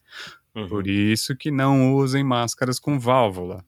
Uhum. 0.61 0.67
Por 0.67 0.87
isso 0.87 1.35
que 1.35 1.51
não 1.51 1.95
usem 1.95 2.23
máscaras 2.23 2.79
com 2.79 2.99
válvula. 2.99 3.65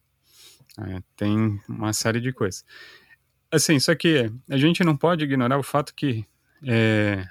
É, 0.79 1.01
tem 1.15 1.59
uma 1.67 1.93
série 1.93 2.21
de 2.21 2.31
coisas. 2.31 2.65
Assim, 3.51 3.79
só 3.79 3.93
que 3.93 4.31
a 4.49 4.57
gente 4.57 4.83
não 4.83 4.95
pode 4.95 5.25
ignorar 5.25 5.59
o 5.59 5.63
fato 5.63 5.93
que 5.93 6.25
é, 6.65 7.27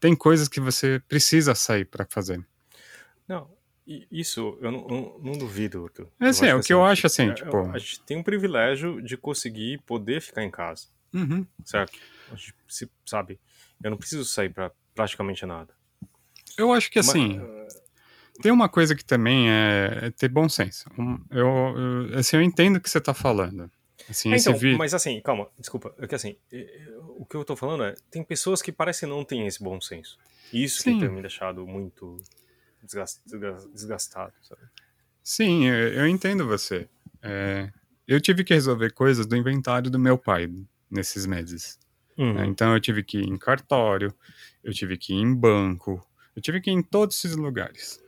tem 0.00 0.14
coisas 0.16 0.48
que 0.48 0.60
você 0.60 1.00
precisa 1.08 1.54
sair 1.54 1.84
para 1.84 2.04
fazer. 2.04 2.44
Não, 3.28 3.48
isso 4.10 4.58
eu 4.60 4.72
não, 4.72 4.86
não, 4.86 5.18
não 5.20 5.32
duvido, 5.38 5.84
Arthur. 5.84 6.08
É 6.18 6.26
assim, 6.26 6.46
é 6.46 6.54
o 6.54 6.60
que 6.60 6.72
eu 6.72 6.84
acho 6.84 7.06
assim, 7.06 7.30
é, 7.30 7.34
tipo... 7.34 7.56
A 7.70 7.78
gente 7.78 8.00
tem 8.02 8.16
um 8.16 8.22
privilégio 8.22 9.00
de 9.00 9.16
conseguir 9.16 9.80
poder 9.86 10.20
ficar 10.20 10.42
em 10.42 10.50
casa, 10.50 10.88
uhum. 11.12 11.46
certo? 11.64 11.98
A 12.32 12.36
gente 12.36 12.56
sabe, 13.06 13.38
eu 13.82 13.90
não 13.90 13.96
preciso 13.96 14.24
sair 14.24 14.48
para 14.48 14.72
praticamente 14.94 15.46
nada. 15.46 15.72
Eu 16.58 16.72
acho 16.72 16.90
que 16.90 16.98
assim... 16.98 17.38
Mas, 17.38 17.83
tem 18.42 18.52
uma 18.52 18.68
coisa 18.68 18.94
que 18.94 19.04
também 19.04 19.50
é, 19.50 19.98
é 20.02 20.10
ter 20.10 20.28
bom 20.28 20.48
senso. 20.48 20.88
Eu, 21.30 21.46
eu, 21.46 22.18
assim, 22.18 22.36
eu 22.36 22.42
entendo 22.42 22.76
o 22.76 22.80
que 22.80 22.90
você 22.90 22.98
está 22.98 23.14
falando. 23.14 23.70
Assim, 24.08 24.32
é, 24.32 24.36
então, 24.36 24.56
vi... 24.56 24.76
Mas 24.76 24.92
assim, 24.92 25.20
calma, 25.20 25.48
desculpa. 25.58 25.94
É 25.98 26.06
que 26.06 26.14
assim, 26.14 26.36
o 27.16 27.24
que 27.24 27.36
eu 27.36 27.42
estou 27.42 27.56
falando 27.56 27.84
é, 27.84 27.94
tem 28.10 28.22
pessoas 28.22 28.60
que 28.60 28.72
parecem 28.72 29.08
não 29.08 29.24
ter 29.24 29.38
esse 29.46 29.62
bom 29.62 29.80
senso. 29.80 30.18
Isso 30.52 30.82
Sim. 30.82 30.94
que 30.94 31.06
tem 31.06 31.14
me 31.14 31.20
deixado 31.20 31.66
muito 31.66 32.18
desgastado, 33.72 34.32
sabe? 34.42 34.62
Sim, 35.22 35.66
eu, 35.66 36.06
entendo 36.06 36.46
você. 36.46 36.86
É, 37.22 37.70
eu 38.06 38.20
tive 38.20 38.44
que 38.44 38.52
resolver 38.52 38.92
coisas 38.92 39.26
do 39.26 39.36
inventário 39.36 39.90
do 39.90 39.98
meu 39.98 40.18
pai 40.18 40.50
nesses 40.90 41.24
meses. 41.24 41.78
Uhum. 42.18 42.38
É, 42.38 42.46
então 42.46 42.74
eu 42.74 42.80
tive 42.80 43.02
que 43.02 43.18
ir 43.18 43.26
em 43.26 43.38
cartório, 43.38 44.14
eu 44.62 44.72
tive 44.72 44.98
que 44.98 45.14
ir 45.14 45.16
em 45.16 45.34
banco, 45.34 46.06
eu 46.36 46.42
tive 46.42 46.60
que 46.60 46.70
ir 46.70 46.74
em 46.74 46.82
todos 46.82 47.16
esses 47.16 47.36
lugares. 47.36 48.03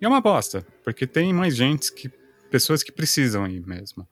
E 0.00 0.04
é 0.04 0.08
uma 0.08 0.20
bosta, 0.20 0.66
porque 0.84 1.06
tem 1.06 1.32
mais 1.32 1.56
gente 1.56 1.92
que. 1.92 2.08
pessoas 2.50 2.82
que 2.82 2.92
precisam 2.92 3.46
ir 3.46 3.66
mesmo. 3.66 4.06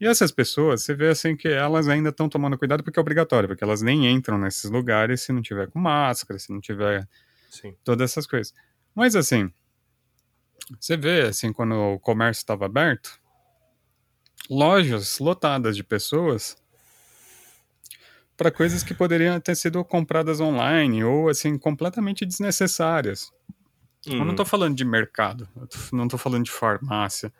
E 0.00 0.06
essas 0.06 0.32
pessoas, 0.32 0.82
você 0.82 0.94
vê 0.94 1.10
assim 1.10 1.36
que 1.36 1.46
elas 1.46 1.86
ainda 1.88 2.08
estão 2.08 2.28
tomando 2.28 2.58
cuidado 2.58 2.82
porque 2.82 2.98
é 2.98 3.00
obrigatório, 3.00 3.48
porque 3.48 3.62
elas 3.62 3.82
nem 3.82 4.10
entram 4.10 4.36
nesses 4.36 4.68
lugares 4.68 5.22
se 5.22 5.32
não 5.32 5.40
tiver 5.40 5.70
com 5.70 5.78
máscara, 5.78 6.40
se 6.40 6.52
não 6.52 6.60
tiver 6.60 7.08
Sim. 7.48 7.76
todas 7.84 8.10
essas 8.10 8.26
coisas. 8.26 8.52
Mas 8.96 9.14
assim, 9.14 9.48
você 10.80 10.96
vê 10.96 11.22
assim 11.22 11.52
quando 11.52 11.74
o 11.74 12.00
comércio 12.00 12.40
estava 12.40 12.66
aberto, 12.66 13.20
lojas 14.50 15.20
lotadas 15.20 15.76
de 15.76 15.84
pessoas 15.84 16.56
para 18.36 18.50
coisas 18.50 18.82
que 18.82 18.94
poderiam 18.94 19.38
ter 19.40 19.54
sido 19.54 19.84
compradas 19.84 20.40
online 20.40 21.04
ou 21.04 21.28
assim 21.28 21.56
completamente 21.56 22.26
desnecessárias. 22.26 23.30
Uhum. 24.06 24.18
Eu 24.18 24.24
não 24.24 24.34
tô 24.34 24.42
uhum. 24.42 24.48
falando 24.48 24.76
de 24.76 24.84
mercado, 24.84 25.48
tô, 25.54 25.96
não 25.96 26.08
tô 26.08 26.18
falando 26.18 26.44
de 26.44 26.50
farmácia. 26.50 27.32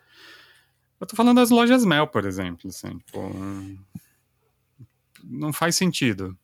Eu 0.99 1.07
tô 1.07 1.15
falando 1.15 1.35
das 1.35 1.49
lojas 1.49 1.83
Mel, 1.83 2.07
por 2.07 2.25
exemplo, 2.25 2.69
assim, 2.69 2.97
tipo, 2.99 3.29
não 5.23 5.51
faz 5.51 5.75
sentido. 5.75 6.37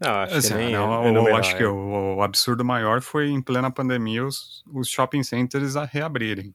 Não, 0.00 0.10
acho 0.10 0.34
assim, 0.34 0.48
que 0.48 0.54
nem 0.54 0.72
não, 0.72 1.04
é, 1.04 1.30
eu 1.30 1.36
acho 1.36 1.56
que 1.56 1.64
o, 1.64 2.16
o, 2.16 2.22
absurdo 2.22 2.64
maior 2.64 3.00
foi 3.00 3.28
em 3.28 3.40
plena 3.40 3.70
pandemia 3.70 4.24
os, 4.24 4.64
os 4.72 4.88
shopping 4.88 5.22
centers 5.22 5.76
a 5.76 5.84
reabrirem. 5.84 6.54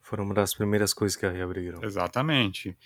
Foram 0.00 0.24
uma 0.24 0.34
das 0.34 0.54
primeiras 0.54 0.92
coisas 0.92 1.16
que 1.16 1.26
a 1.26 1.30
reabriram. 1.30 1.82
Exatamente. 1.82 2.76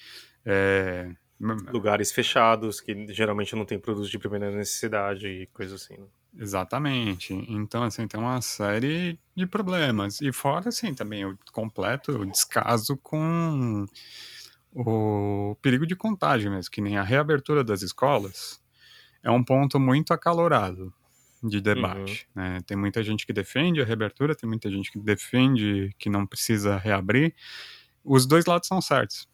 É... 0.45 1.11
Lugares 1.41 2.13
fechados, 2.13 2.81
que 2.81 3.07
geralmente 3.13 3.55
não 3.57 3.65
tem 3.65 3.79
produtos 3.79 4.11
de 4.11 4.19
primeira 4.19 4.51
necessidade 4.51 5.27
e 5.27 5.47
coisas 5.47 5.83
assim. 5.83 6.01
Né? 6.01 6.07
Exatamente. 6.37 7.33
Então, 7.49 7.85
assim, 7.85 8.07
tem 8.09 8.19
uma 8.19 8.41
série 8.41 9.19
de 9.37 9.47
problemas. 9.47 10.21
E 10.21 10.33
fora, 10.33 10.69
assim, 10.69 10.93
também 10.93 11.25
o 11.25 11.39
completo 11.53 12.25
descaso 12.27 12.97
com 12.97 13.87
o 14.73 15.57
perigo 15.63 15.87
de 15.87 15.95
contágio 15.95 16.51
mesmo, 16.51 16.71
que 16.71 16.81
nem 16.81 16.97
a 16.97 17.03
reabertura 17.03 17.63
das 17.63 17.83
escolas 17.83 18.61
é 19.23 19.31
um 19.31 19.45
ponto 19.45 19.79
muito 19.79 20.13
acalorado 20.13 20.93
de 21.43 21.61
debate. 21.61 22.27
Uhum. 22.35 22.43
Né? 22.43 22.61
Tem 22.67 22.77
muita 22.77 23.03
gente 23.03 23.25
que 23.25 23.33
defende 23.33 23.81
a 23.81 23.85
reabertura, 23.85 24.35
tem 24.35 24.49
muita 24.49 24.71
gente 24.71 24.91
que 24.91 24.99
defende 24.99 25.95
que 25.99 26.11
não 26.11 26.27
precisa 26.27 26.77
reabrir. 26.77 27.35
Os 28.03 28.27
dois 28.27 28.45
lados 28.45 28.67
são 28.67 28.81
certos 28.81 29.29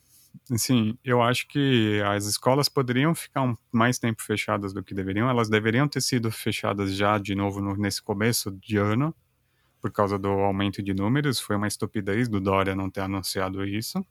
assim, 0.51 0.99
eu 1.05 1.23
acho 1.23 1.47
que 1.49 2.01
as 2.07 2.27
escolas 2.27 2.69
poderiam 2.69 3.15
ficar 3.15 3.43
um, 3.43 3.57
mais 3.73 3.99
tempo 3.99 4.23
fechadas 4.23 4.73
do 4.73 4.83
que 4.83 4.95
deveriam. 4.95 5.29
Elas 5.29 5.49
deveriam 5.49 5.89
ter 5.89 6.01
sido 6.01 6.31
fechadas 6.31 6.95
já 6.95 7.19
de 7.19 7.35
novo 7.35 7.61
no, 7.61 7.77
nesse 7.77 8.03
começo 8.03 8.51
de 8.53 8.77
ano, 8.77 9.15
por 9.81 9.91
causa 9.93 10.19
do 10.19 10.29
aumento 10.29 10.83
de 10.83 10.93
números. 10.93 11.41
Foi 11.41 11.57
uma 11.57 11.69
estupidez 11.69 12.29
do 12.29 12.41
Dória 12.41 12.75
não 12.75 12.91
ter 12.91 13.01
anunciado 13.01 13.65
isso. 13.65 14.05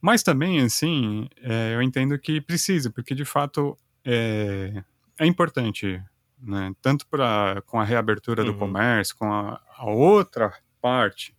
Mas 0.00 0.22
também, 0.22 0.60
assim, 0.60 1.28
é, 1.42 1.74
eu 1.74 1.82
entendo 1.82 2.18
que 2.18 2.40
precisa, 2.40 2.90
porque 2.90 3.14
de 3.14 3.24
fato 3.24 3.76
é, 4.04 4.82
é 5.18 5.26
importante, 5.26 6.00
né? 6.40 6.72
Tanto 6.80 7.06
para 7.08 7.62
com 7.66 7.80
a 7.80 7.84
reabertura 7.84 8.44
uhum. 8.44 8.52
do 8.52 8.58
comércio, 8.58 9.16
com 9.16 9.32
a, 9.32 9.60
a 9.76 9.86
outra 9.86 10.52
parte, 10.80 11.34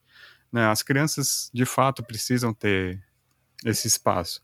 né? 0.51 0.65
As 0.67 0.83
crianças 0.83 1.49
de 1.53 1.65
fato 1.65 2.03
precisam 2.03 2.53
ter 2.53 3.01
esse 3.65 3.87
espaço. 3.87 4.41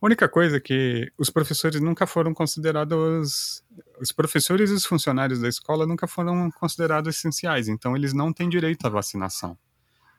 A 0.00 0.06
única 0.06 0.28
coisa 0.28 0.56
é 0.56 0.60
que 0.60 1.12
os 1.16 1.30
professores 1.30 1.80
nunca 1.80 2.06
foram 2.06 2.34
considerados. 2.34 3.62
Os 4.00 4.10
professores 4.10 4.70
e 4.70 4.74
os 4.74 4.84
funcionários 4.84 5.40
da 5.40 5.48
escola 5.48 5.86
nunca 5.86 6.08
foram 6.08 6.50
considerados 6.50 7.16
essenciais, 7.16 7.68
então 7.68 7.96
eles 7.96 8.12
não 8.12 8.32
têm 8.32 8.48
direito 8.48 8.84
à 8.84 8.90
vacinação. 8.90 9.56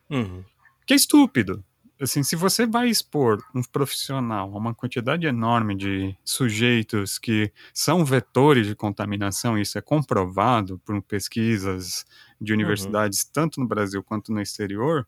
Uhum. 0.10 0.44
Que 0.86 0.94
é 0.94 0.96
estúpido. 0.96 1.64
Assim, 2.02 2.24
se 2.24 2.36
você 2.36 2.66
vai 2.66 2.90
expor 2.90 3.42
um 3.54 3.62
profissional 3.62 4.52
a 4.54 4.58
uma 4.58 4.74
quantidade 4.74 5.26
enorme 5.28 5.76
de 5.76 6.18
sujeitos 6.24 7.20
que 7.20 7.52
são 7.74 8.04
vetores 8.04 8.68
de 8.68 8.76
contaminação, 8.76 9.58
isso 9.58 9.78
é 9.78 9.82
comprovado 9.82 10.80
por 10.80 11.02
pesquisas 11.02 12.06
de 12.42 12.52
uhum. 12.52 12.60
universidades, 12.60 13.22
uhum. 13.24 13.30
tanto 13.32 13.60
no 13.60 13.68
Brasil 13.68 14.04
quanto 14.04 14.34
no 14.34 14.42
exterior, 14.42 15.08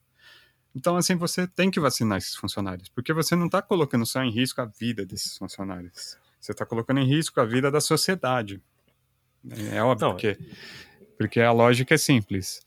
então, 0.75 0.97
assim, 0.97 1.15
você 1.15 1.47
tem 1.47 1.71
que 1.71 1.79
vacinar 1.79 2.17
esses 2.17 2.35
funcionários, 2.35 2.89
porque 2.89 3.13
você 3.13 3.35
não 3.35 3.45
está 3.45 3.61
colocando 3.61 4.05
só 4.05 4.21
em 4.21 4.29
risco 4.29 4.61
a 4.61 4.65
vida 4.65 5.05
desses 5.05 5.37
funcionários. 5.37 6.17
Você 6.39 6.51
está 6.51 6.65
colocando 6.65 6.99
em 6.99 7.07
risco 7.07 7.39
a 7.39 7.45
vida 7.45 7.71
da 7.71 7.79
sociedade. 7.79 8.61
É 9.71 9.81
óbvio 9.81 10.09
não. 10.09 10.17
que. 10.17 10.37
Porque 11.17 11.39
a 11.39 11.51
lógica 11.51 11.95
é 11.95 11.97
simples. 11.97 12.61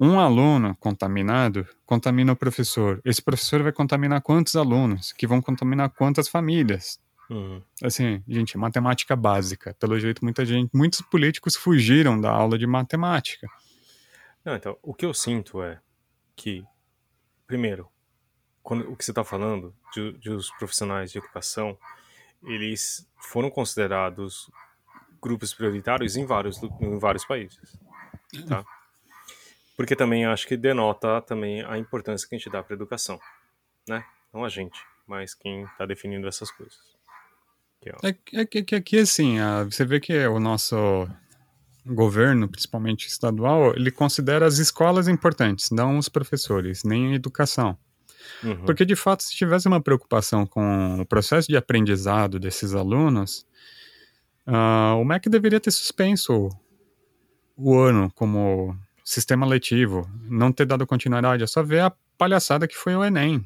Um 0.00 0.18
aluno 0.18 0.74
contaminado 0.80 1.66
contamina 1.84 2.32
o 2.32 2.36
professor. 2.36 3.00
Esse 3.04 3.20
professor 3.20 3.62
vai 3.62 3.70
contaminar 3.70 4.22
quantos 4.22 4.56
alunos? 4.56 5.12
Que 5.12 5.26
vão 5.26 5.42
contaminar 5.42 5.90
quantas 5.90 6.28
famílias? 6.28 6.98
Uhum. 7.28 7.62
Assim, 7.82 8.22
gente, 8.26 8.56
matemática 8.56 9.14
básica. 9.14 9.76
Pelo 9.78 9.98
jeito, 10.00 10.24
muita 10.24 10.44
gente, 10.44 10.70
muitos 10.74 11.02
políticos 11.02 11.54
fugiram 11.54 12.18
da 12.18 12.30
aula 12.30 12.58
de 12.58 12.66
matemática. 12.66 13.46
Não, 14.44 14.56
então, 14.56 14.76
o 14.82 14.94
que 14.94 15.04
eu 15.04 15.12
sinto 15.12 15.62
é 15.62 15.78
que 16.34 16.64
primeiro, 17.46 17.88
quando, 18.62 18.90
o 18.90 18.96
que 18.96 19.04
você 19.04 19.10
está 19.10 19.24
falando 19.24 19.74
de, 19.92 20.12
de, 20.18 20.30
os 20.30 20.50
profissionais 20.52 21.10
de 21.10 21.18
educação, 21.18 21.76
eles 22.44 23.08
foram 23.18 23.50
considerados 23.50 24.50
grupos 25.20 25.54
prioritários 25.54 26.16
em 26.16 26.24
vários, 26.24 26.62
em 26.80 26.98
vários 26.98 27.24
países, 27.24 27.78
tá? 28.48 28.64
Porque 29.76 29.96
também 29.96 30.26
acho 30.26 30.46
que 30.46 30.56
denota 30.56 31.20
também 31.22 31.64
a 31.64 31.78
importância 31.78 32.28
que 32.28 32.34
a 32.34 32.38
gente 32.38 32.50
dá 32.50 32.62
para 32.62 32.74
a 32.74 32.76
educação, 32.76 33.20
né? 33.88 34.04
Não 34.32 34.44
a 34.44 34.48
gente, 34.48 34.78
mas 35.06 35.34
quem 35.34 35.64
está 35.64 35.86
definindo 35.86 36.26
essas 36.26 36.50
coisas. 36.50 36.92
É, 38.04 38.40
é 38.40 38.44
que 38.44 38.76
aqui, 38.76 38.98
assim, 38.98 39.38
você 39.64 39.84
vê 39.84 39.98
que 39.98 40.26
o 40.26 40.38
nosso 40.38 41.08
governo, 41.84 42.48
principalmente 42.48 43.06
estadual, 43.08 43.74
ele 43.74 43.90
considera 43.90 44.46
as 44.46 44.58
escolas 44.58 45.08
importantes, 45.08 45.70
não 45.70 45.98
os 45.98 46.08
professores, 46.08 46.84
nem 46.84 47.12
a 47.12 47.14
educação. 47.14 47.76
Uhum. 48.42 48.64
Porque, 48.64 48.84
de 48.84 48.96
fato, 48.96 49.22
se 49.22 49.34
tivesse 49.34 49.66
uma 49.66 49.80
preocupação 49.80 50.46
com 50.46 51.00
o 51.00 51.06
processo 51.06 51.48
de 51.48 51.56
aprendizado 51.56 52.38
desses 52.38 52.74
alunos, 52.74 53.46
uh, 54.46 54.96
o 55.00 55.04
MEC 55.04 55.28
deveria 55.28 55.60
ter 55.60 55.70
suspenso 55.70 56.48
o 57.56 57.76
ano 57.76 58.10
como 58.14 58.76
sistema 59.04 59.46
letivo, 59.46 60.08
não 60.28 60.52
ter 60.52 60.64
dado 60.64 60.86
continuidade, 60.86 61.42
é 61.42 61.46
só 61.46 61.62
ver 61.62 61.80
a 61.80 61.92
palhaçada 62.16 62.68
que 62.68 62.76
foi 62.76 62.94
o 62.94 63.04
Enem. 63.04 63.44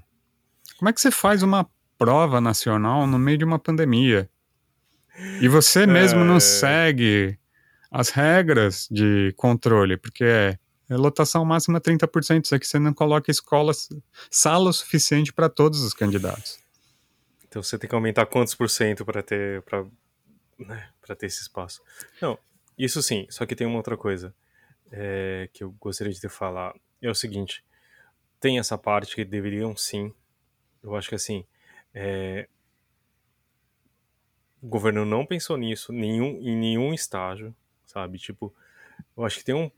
Como 0.79 0.89
é 0.89 0.93
que 0.93 1.01
você 1.01 1.11
faz 1.11 1.43
uma 1.43 1.67
prova 1.99 2.41
nacional 2.41 3.07
no 3.07 3.19
meio 3.19 3.39
de 3.39 3.45
uma 3.45 3.59
pandemia? 3.59 4.29
E 5.41 5.49
você 5.49 5.87
mesmo 5.87 6.25
não 6.25 6.37
é. 6.37 6.41
segue 6.41 7.39
as 7.91 8.11
regras 8.11 8.89
de 8.91 9.33
controle, 9.37 9.97
porque 9.97 10.25
é, 10.25 10.59
é 10.89 10.97
lotação 10.97 11.45
máxima 11.45 11.81
30%, 11.81 12.45
isso 12.45 12.55
aqui 12.55 12.67
você 12.67 12.79
não 12.79 12.93
coloca 12.93 13.31
escolas, 13.31 13.89
sala 14.31 14.73
suficiente 14.73 15.33
para 15.33 15.49
todos 15.49 15.83
os 15.83 15.93
candidatos. 15.93 16.59
Então 17.49 17.63
você 17.63 17.79
tem 17.79 17.89
que 17.89 17.95
aumentar 17.95 18.27
quantos 18.27 18.55
por 18.55 18.69
cento 18.69 19.05
para 19.05 19.23
ter, 19.23 19.63
para 19.63 19.85
né, 20.59 20.89
ter 21.19 21.27
esse 21.27 21.43
espaço. 21.43 21.83
Não, 22.21 22.39
isso 22.77 23.03
sim, 23.03 23.27
só 23.31 23.47
que 23.47 23.57
tem 23.57 23.67
uma 23.67 23.79
outra 23.79 23.97
coisa 23.97 24.35
é, 24.93 25.49
que 25.53 25.65
eu 25.65 25.71
gostaria 25.81 26.13
de 26.13 26.21
te 26.21 26.29
falar. 26.29 26.75
É 27.01 27.11
o 27.11 27.15
seguinte, 27.15 27.65
tem 28.41 28.59
essa 28.59 28.77
parte 28.77 29.15
que 29.15 29.25
deveriam 29.25 29.77
sim, 29.77 30.13
eu 30.83 30.95
acho 30.95 31.09
que 31.09 31.15
assim, 31.15 31.45
é, 31.95 32.49
o 34.61 34.67
governo 34.67 35.05
não 35.05 35.25
pensou 35.25 35.57
nisso 35.57 35.93
nenhum, 35.93 36.39
em 36.41 36.57
nenhum 36.57 36.93
estágio, 36.93 37.55
sabe? 37.97 38.19
Tipo, 38.19 38.55
eu 39.17 39.25
acho 39.25 39.39
que 39.39 39.45
tem 39.45 39.55
um, 39.55 39.71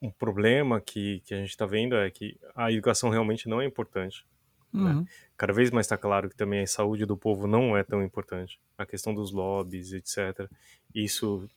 um 0.00 0.08
problema 0.08 0.80
que, 0.80 1.20
que 1.24 1.34
a 1.34 1.38
gente 1.38 1.50
está 1.50 1.66
vendo 1.66 1.96
é 1.96 2.08
que 2.08 2.38
a 2.54 2.70
educação 2.70 3.10
realmente 3.10 3.48
não 3.48 3.60
é 3.60 3.64
importante. 3.64 4.24
Né? 4.72 4.80
Uhum. 4.80 5.00
Né? 5.00 5.06
Cada 5.36 5.52
vez 5.52 5.72
mais 5.72 5.86
está 5.86 5.98
claro 5.98 6.30
que 6.30 6.36
também 6.36 6.62
a 6.62 6.66
saúde 6.66 7.04
do 7.04 7.16
povo 7.16 7.48
não 7.48 7.76
é 7.76 7.82
tão 7.82 8.04
importante. 8.04 8.60
A 8.78 8.86
questão 8.86 9.12
dos 9.12 9.32
lobbies, 9.32 9.92
etc. 9.92 10.48
Isso 10.94 11.48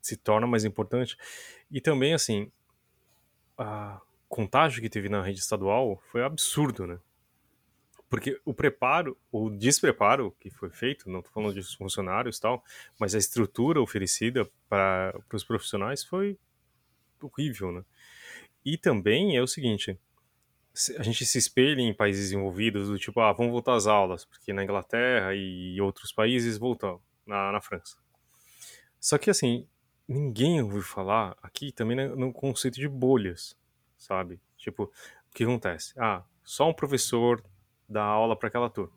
se 0.00 0.16
torna 0.16 0.46
mais 0.46 0.64
importante. 0.64 1.14
E 1.70 1.78
também, 1.78 2.14
assim, 2.14 2.50
a 3.58 4.00
contágio 4.30 4.80
que 4.80 4.88
teve 4.88 5.10
na 5.10 5.22
rede 5.22 5.40
estadual 5.40 6.02
foi 6.10 6.24
absurdo, 6.24 6.86
né? 6.86 6.98
Porque 8.08 8.40
o 8.44 8.54
preparo, 8.54 9.16
o 9.30 9.50
despreparo 9.50 10.34
que 10.40 10.50
foi 10.50 10.70
feito, 10.70 11.10
não 11.10 11.20
estou 11.20 11.32
falando 11.32 11.54
de 11.54 11.76
funcionários 11.76 12.38
e 12.38 12.40
tal, 12.40 12.64
mas 12.98 13.14
a 13.14 13.18
estrutura 13.18 13.80
oferecida 13.80 14.48
para 14.68 15.14
os 15.32 15.44
profissionais 15.44 16.02
foi 16.02 16.38
horrível, 17.20 17.70
né? 17.70 17.84
E 18.64 18.78
também 18.78 19.36
é 19.36 19.42
o 19.42 19.46
seguinte, 19.46 19.98
a 20.98 21.02
gente 21.02 21.26
se 21.26 21.38
espelha 21.38 21.80
em 21.80 21.92
países 21.92 22.24
desenvolvidos 22.24 22.88
do 22.88 22.98
tipo, 22.98 23.20
ah, 23.20 23.32
vamos 23.32 23.52
voltar 23.52 23.74
às 23.74 23.86
aulas, 23.86 24.24
porque 24.24 24.52
na 24.52 24.62
Inglaterra 24.62 25.34
e 25.34 25.80
outros 25.80 26.12
países 26.12 26.56
voltam, 26.56 27.00
na, 27.26 27.52
na 27.52 27.60
França. 27.60 27.96
Só 28.98 29.18
que 29.18 29.30
assim, 29.30 29.68
ninguém 30.08 30.62
ouviu 30.62 30.82
falar 30.82 31.36
aqui 31.42 31.70
também 31.70 31.96
no 32.16 32.32
conceito 32.32 32.76
de 32.76 32.88
bolhas, 32.88 33.56
sabe? 33.96 34.40
Tipo, 34.56 34.84
o 34.84 35.34
que 35.34 35.44
acontece? 35.44 35.92
Ah, 35.98 36.24
só 36.42 36.68
um 36.68 36.74
professor 36.74 37.44
dá 37.88 38.02
aula 38.02 38.36
para 38.36 38.48
aquela 38.48 38.68
turma. 38.68 38.92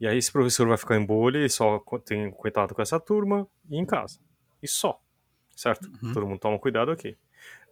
E 0.00 0.06
aí 0.06 0.16
esse 0.16 0.32
professor 0.32 0.66
vai 0.66 0.78
ficar 0.78 0.96
em 0.96 1.04
bolha 1.04 1.44
e 1.44 1.50
só 1.50 1.78
tem 2.04 2.30
cuidado 2.30 2.74
com 2.74 2.80
essa 2.80 2.98
turma 2.98 3.46
e 3.68 3.76
em 3.76 3.84
casa. 3.84 4.18
E 4.62 4.66
só. 4.66 5.00
Certo? 5.54 5.90
Uhum. 6.02 6.14
Todo 6.14 6.26
mundo 6.26 6.40
toma 6.40 6.58
cuidado 6.58 6.90
aqui. 6.90 7.16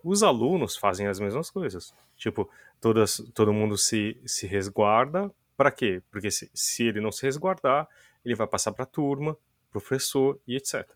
Os 0.05 0.23
alunos 0.23 0.76
fazem 0.76 1.07
as 1.07 1.18
mesmas 1.18 1.51
coisas. 1.51 1.94
Tipo, 2.16 2.49
todas, 2.81 3.16
todo 3.35 3.53
mundo 3.53 3.79
se, 3.79 4.20
se 4.27 4.46
resguarda. 4.46 5.33
Para 5.57 5.70
quê? 5.70 6.03
Porque 6.11 6.31
se, 6.31 6.51
se 6.53 6.85
ele 6.85 7.01
não 7.01 7.11
se 7.11 7.25
resguardar, 7.25 7.88
ele 8.25 8.35
vai 8.35 8.46
passar 8.46 8.72
para 8.72 8.85
a 8.85 8.87
turma, 8.87 9.37
professor 9.70 10.38
e 10.46 10.55
etc. 10.55 10.87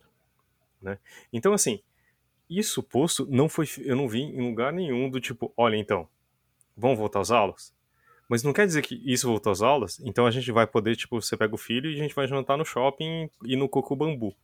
Né? 0.81 0.99
Então, 1.33 1.55
assim, 1.55 1.81
isso 2.49 2.83
posto 2.83 3.27
não 3.31 3.49
foi. 3.49 3.67
Eu 3.79 3.97
não 3.97 4.07
vi 4.07 4.21
em 4.21 4.47
lugar 4.49 4.73
nenhum 4.73 5.09
do 5.09 5.21
tipo, 5.21 5.53
olha, 5.57 5.77
então, 5.77 6.07
vamos 6.77 6.99
voltar 6.99 7.21
às 7.21 7.31
aulas? 7.31 7.75
Mas 8.33 8.43
não 8.43 8.55
quer 8.55 8.65
dizer 8.65 8.81
que 8.81 8.99
isso 9.05 9.29
voltou 9.29 9.53
às 9.53 9.61
aulas, 9.61 10.01
então 10.01 10.25
a 10.25 10.31
gente 10.31 10.51
vai 10.51 10.67
poder, 10.67 10.97
tipo, 10.97 11.21
você 11.21 11.37
pega 11.37 11.55
o 11.55 11.59
filho 11.59 11.91
e 11.91 11.97
a 11.97 12.03
gente 12.03 12.15
vai 12.15 12.27
jantar 12.27 12.57
no 12.57 12.65
shopping 12.65 13.29
e 13.45 13.57
no 13.57 13.69
coco 13.69 13.95
bambu, 13.95 14.35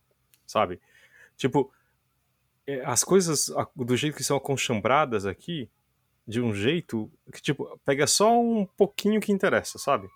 sabe? 0.45 0.79
Tipo, 1.35 1.73
é, 2.67 2.85
as 2.85 3.03
coisas 3.03 3.51
do 3.75 3.97
jeito 3.97 4.15
que 4.15 4.23
são 4.23 4.37
aconchambradas 4.37 5.25
aqui, 5.25 5.67
de 6.27 6.39
um 6.39 6.53
jeito 6.53 7.11
que, 7.33 7.41
tipo, 7.41 7.79
pega 7.83 8.05
só 8.05 8.39
um 8.39 8.63
pouquinho 8.63 9.19
que 9.19 9.31
interessa, 9.31 9.79
sabe? 9.79 10.07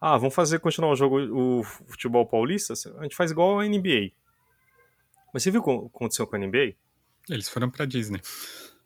Ah, 0.00 0.16
vamos 0.16 0.32
fazer, 0.32 0.60
continuar 0.60 0.92
o 0.92 0.96
jogo, 0.96 1.18
o 1.18 1.64
futebol 1.64 2.24
paulista? 2.24 2.74
A 3.00 3.02
gente 3.02 3.16
faz 3.16 3.32
igual 3.32 3.58
a 3.58 3.66
NBA. 3.66 4.12
Mas 5.32 5.42
você 5.42 5.50
viu 5.50 5.60
o 5.60 5.64
que 5.64 5.96
aconteceu 5.96 6.28
com 6.28 6.36
a 6.36 6.38
NBA? 6.38 6.76
Eles 7.28 7.48
foram 7.48 7.68
pra 7.68 7.86
Disney. 7.86 8.20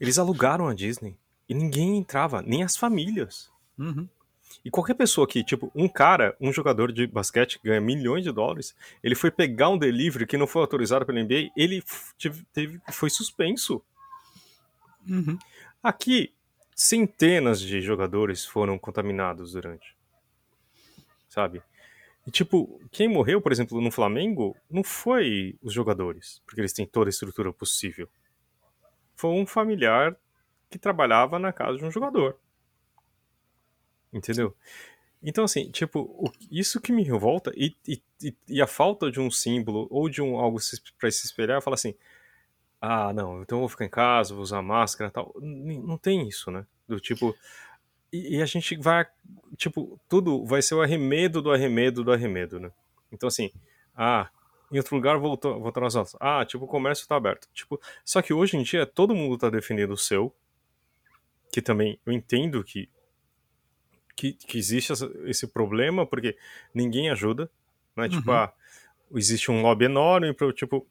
Eles 0.01 0.18
alugaram 0.18 0.66
a 0.66 0.73
Disney. 0.73 1.14
E 1.47 1.53
ninguém 1.53 1.99
entrava, 1.99 2.40
nem 2.40 2.62
as 2.62 2.75
famílias. 2.75 3.51
Uhum. 3.78 4.08
E 4.64 4.70
qualquer 4.70 4.94
pessoa 4.94 5.26
que, 5.26 5.44
tipo, 5.44 5.70
um 5.74 5.88
cara, 5.88 6.36
um 6.40 6.52
jogador 6.52 6.90
de 6.92 7.06
basquete 7.06 7.58
que 7.58 7.68
ganha 7.68 7.80
milhões 7.80 8.24
de 8.24 8.32
dólares, 8.32 8.74
ele 9.02 9.14
foi 9.14 9.30
pegar 9.30 9.68
um 9.68 9.78
delivery 9.78 10.26
que 10.26 10.36
não 10.36 10.46
foi 10.46 10.62
autorizado 10.62 11.06
pela 11.06 11.22
NBA, 11.22 11.50
ele 11.56 11.82
teve, 12.52 12.80
foi 12.90 13.10
suspenso. 13.10 13.82
Uhum. 15.08 15.38
Aqui, 15.82 16.32
centenas 16.74 17.60
de 17.60 17.80
jogadores 17.80 18.44
foram 18.44 18.78
contaminados 18.78 19.52
durante. 19.52 19.96
Sabe? 21.28 21.62
E, 22.26 22.30
tipo, 22.30 22.80
quem 22.90 23.08
morreu, 23.08 23.40
por 23.40 23.52
exemplo, 23.52 23.80
no 23.80 23.90
Flamengo, 23.90 24.56
não 24.70 24.82
foi 24.82 25.56
os 25.62 25.72
jogadores, 25.72 26.42
porque 26.44 26.60
eles 26.60 26.72
têm 26.72 26.86
toda 26.86 27.08
a 27.08 27.12
estrutura 27.12 27.52
possível. 27.52 28.08
Foi 29.16 29.30
um 29.30 29.46
familiar 29.46 30.16
que 30.70 30.78
trabalhava 30.78 31.38
na 31.38 31.52
casa 31.52 31.78
de 31.78 31.84
um 31.84 31.90
jogador. 31.90 32.38
Entendeu? 34.12 34.55
Então, 35.23 35.44
assim, 35.44 35.71
tipo, 35.71 36.33
isso 36.51 36.81
que 36.81 36.92
me 36.92 37.03
revolta 37.03 37.53
e, 37.57 37.75
e, 37.87 38.01
e, 38.49 38.62
a 38.62 38.66
falta 38.66 39.11
de 39.11 39.21
um 39.21 39.31
símbolo 39.31 39.88
ou 39.90 40.09
de 40.09 40.23
um 40.23 40.38
algo 40.38 40.59
para 40.99 41.11
se 41.11 41.27
espelhar, 41.27 41.61
fala 41.61 41.75
assim: 41.75 41.94
ah, 42.81 43.12
não, 43.12 43.42
então 43.42 43.59
eu 43.59 43.61
vou 43.61 43.68
ficar 43.68 43.85
em 43.85 43.90
casa, 43.90 44.35
vou 44.35 44.42
usar 44.42 44.62
máscara 44.62 45.11
tal. 45.11 45.35
Não 45.40 45.99
tem 45.99 46.29
isso, 46.29 46.51
né? 46.51 46.64
Do 46.87 47.01
tipo. 47.01 47.37
E, 48.12 48.37
e, 48.37 48.42
a 48.42 48.47
gente 48.47 48.77
vai. 48.77 49.07
Tipo, 49.57 49.99
tudo 50.09 50.44
vai 50.44 50.62
ser 50.62 50.75
o 50.75 50.83
arremedo 50.83 51.42
do 51.42 51.51
arremedo 51.53 52.05
do 52.05 52.12
arremedo, 52.12 52.61
né? 52.61 52.71
Então, 53.11 53.27
assim, 53.27 53.51
ah, 53.97 54.31
em 54.71 54.79
outro 54.79 54.94
lugar 54.94 55.18
voltou, 55.18 55.61
voltou 55.61 55.83
nas 55.83 55.94
notas. 55.94 56.16
Ah, 56.21 56.44
tipo, 56.44 56.64
o 56.64 56.68
comércio 56.68 57.09
tá 57.09 57.16
aberto. 57.16 57.49
Tipo, 57.53 57.81
só 58.05 58.23
que 58.23 58.33
hoje 58.33 58.57
em 58.57 58.62
dia 58.62 58.87
todo 58.87 59.14
mundo 59.14 59.37
tá 59.37 59.51
defendendo 59.51 59.92
o 59.92 59.97
seu, 59.97 60.33
que 61.51 61.61
também 61.61 61.99
eu 62.07 62.12
entendo 62.12 62.62
que 62.62 62.88
que, 64.18 64.33
que 64.33 64.59
existe 64.59 64.92
esse 65.26 65.46
problema, 65.46 66.04
porque 66.04 66.37
ninguém 66.74 67.09
ajuda, 67.09 67.48
né? 67.96 68.09
Tipo, 68.09 68.28
uhum. 68.33 68.37
ah, 68.37 68.52
existe 69.14 69.48
um 69.48 69.62
lobby 69.62 69.85
enorme 69.85 70.35
para 70.35 70.52
tipo, 70.52 70.85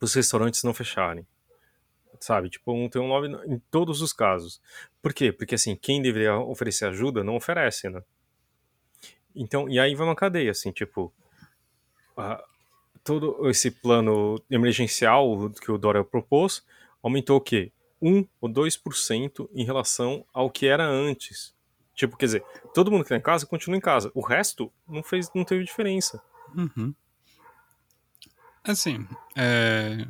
os 0.00 0.14
restaurantes 0.14 0.62
não 0.62 0.72
fecharem. 0.72 1.26
Sabe? 2.18 2.48
Tipo, 2.48 2.72
um, 2.72 2.88
tem 2.88 3.02
um 3.02 3.08
lobby 3.08 3.28
em 3.46 3.58
todos 3.70 4.00
os 4.00 4.14
casos. 4.14 4.62
Por 5.02 5.12
quê? 5.12 5.30
Porque, 5.30 5.56
assim, 5.56 5.76
quem 5.76 6.00
deveria 6.00 6.38
oferecer 6.38 6.86
ajuda 6.86 7.22
não 7.22 7.36
oferece, 7.36 7.90
né? 7.90 8.02
Então, 9.36 9.68
e 9.68 9.78
aí 9.78 9.94
vai 9.94 10.06
uma 10.06 10.16
cadeia, 10.16 10.52
assim, 10.52 10.72
tipo, 10.72 11.12
todo 13.04 13.46
esse 13.50 13.70
plano 13.70 14.42
emergencial 14.50 15.50
que 15.50 15.70
o 15.70 15.76
Dória 15.76 16.02
propôs 16.02 16.64
aumentou 17.02 17.36
o 17.36 17.40
quê? 17.40 17.72
1 18.00 18.26
ou 18.40 18.48
2% 18.48 19.50
em 19.52 19.64
relação 19.64 20.24
ao 20.32 20.50
que 20.50 20.66
era 20.66 20.86
antes. 20.86 21.54
Tipo, 21.94 22.16
quer 22.16 22.26
dizer, 22.26 22.44
todo 22.74 22.90
mundo 22.90 23.02
que 23.02 23.10
tá 23.10 23.16
em 23.16 23.20
casa 23.20 23.46
continua 23.46 23.76
em 23.76 23.80
casa. 23.80 24.10
O 24.14 24.20
resto 24.20 24.72
não 24.88 25.02
fez, 25.02 25.30
não 25.34 25.44
teve 25.44 25.64
diferença. 25.64 26.22
Uhum. 26.54 26.94
Assim, 28.64 29.06
é... 29.36 30.06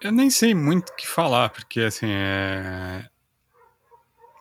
Eu 0.00 0.12
nem 0.12 0.30
sei 0.30 0.54
muito 0.54 0.90
o 0.90 0.96
que 0.96 1.06
falar, 1.06 1.50
porque 1.50 1.80
assim, 1.80 2.06
é... 2.08 3.08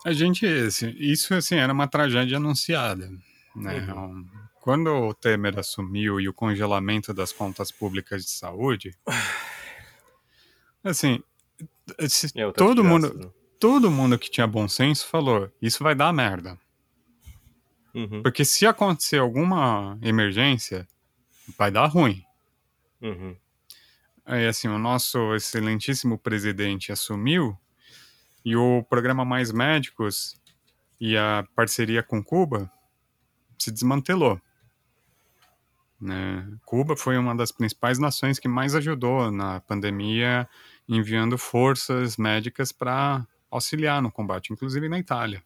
a 0.06 0.14
gente, 0.14 0.46
assim, 0.46 0.94
isso 0.98 1.34
assim, 1.34 1.56
era 1.56 1.74
uma 1.74 1.88
tragédia 1.88 2.38
anunciada, 2.38 3.10
né? 3.56 3.80
Uhum. 3.94 4.28
Quando 4.62 4.88
o 4.90 5.14
Temer 5.14 5.58
assumiu 5.58 6.20
e 6.20 6.28
o 6.28 6.34
congelamento 6.34 7.14
das 7.14 7.32
contas 7.32 7.72
públicas 7.72 8.24
de 8.24 8.32
saúde, 8.32 8.96
assim, 10.84 11.24
todo 12.56 12.84
mundo. 12.84 13.34
todo 13.60 13.92
mundo 13.92 14.18
que 14.20 14.30
tinha 14.30 14.48
bom 14.48 14.68
senso 14.68 15.08
falou: 15.08 15.52
isso 15.62 15.84
vai 15.84 15.96
dar 15.96 16.14
merda. 16.14 16.58
Uhum. 17.94 18.22
Porque 18.22 18.46
se 18.46 18.66
acontecer 18.66 19.18
alguma 19.18 19.98
emergência, 20.02 20.88
vai 21.58 21.72
dar 21.72 21.88
ruim. 21.88 22.24
Uhum. 23.02 23.36
Aí, 24.26 24.46
assim, 24.46 24.68
o 24.68 24.78
nosso 24.78 25.34
excelentíssimo 25.36 26.18
presidente 26.18 26.92
assumiu 26.92 27.58
e 28.44 28.56
o 28.56 28.84
programa 28.84 29.24
Mais 29.24 29.52
Médicos 29.52 30.36
e 31.00 31.18
a 31.18 31.48
parceria 31.56 32.04
com 32.04 32.24
Cuba 32.24 32.72
se 33.58 33.72
desmantelou. 33.72 34.40
Né? 36.00 36.48
Cuba 36.66 36.96
foi 36.96 37.18
uma 37.18 37.36
das 37.36 37.52
principais 37.52 37.98
nações 37.98 38.38
que 38.38 38.48
mais 38.48 38.76
ajudou 38.76 39.32
na 39.32 39.60
pandemia, 39.62 40.48
enviando 40.88 41.38
forças 41.38 42.18
médicas 42.18 42.72
para 42.72 43.26
auxiliar 43.52 44.02
no 44.02 44.12
combate, 44.12 44.54
inclusive 44.54 44.88
na 44.90 45.00
Itália. 45.00 45.44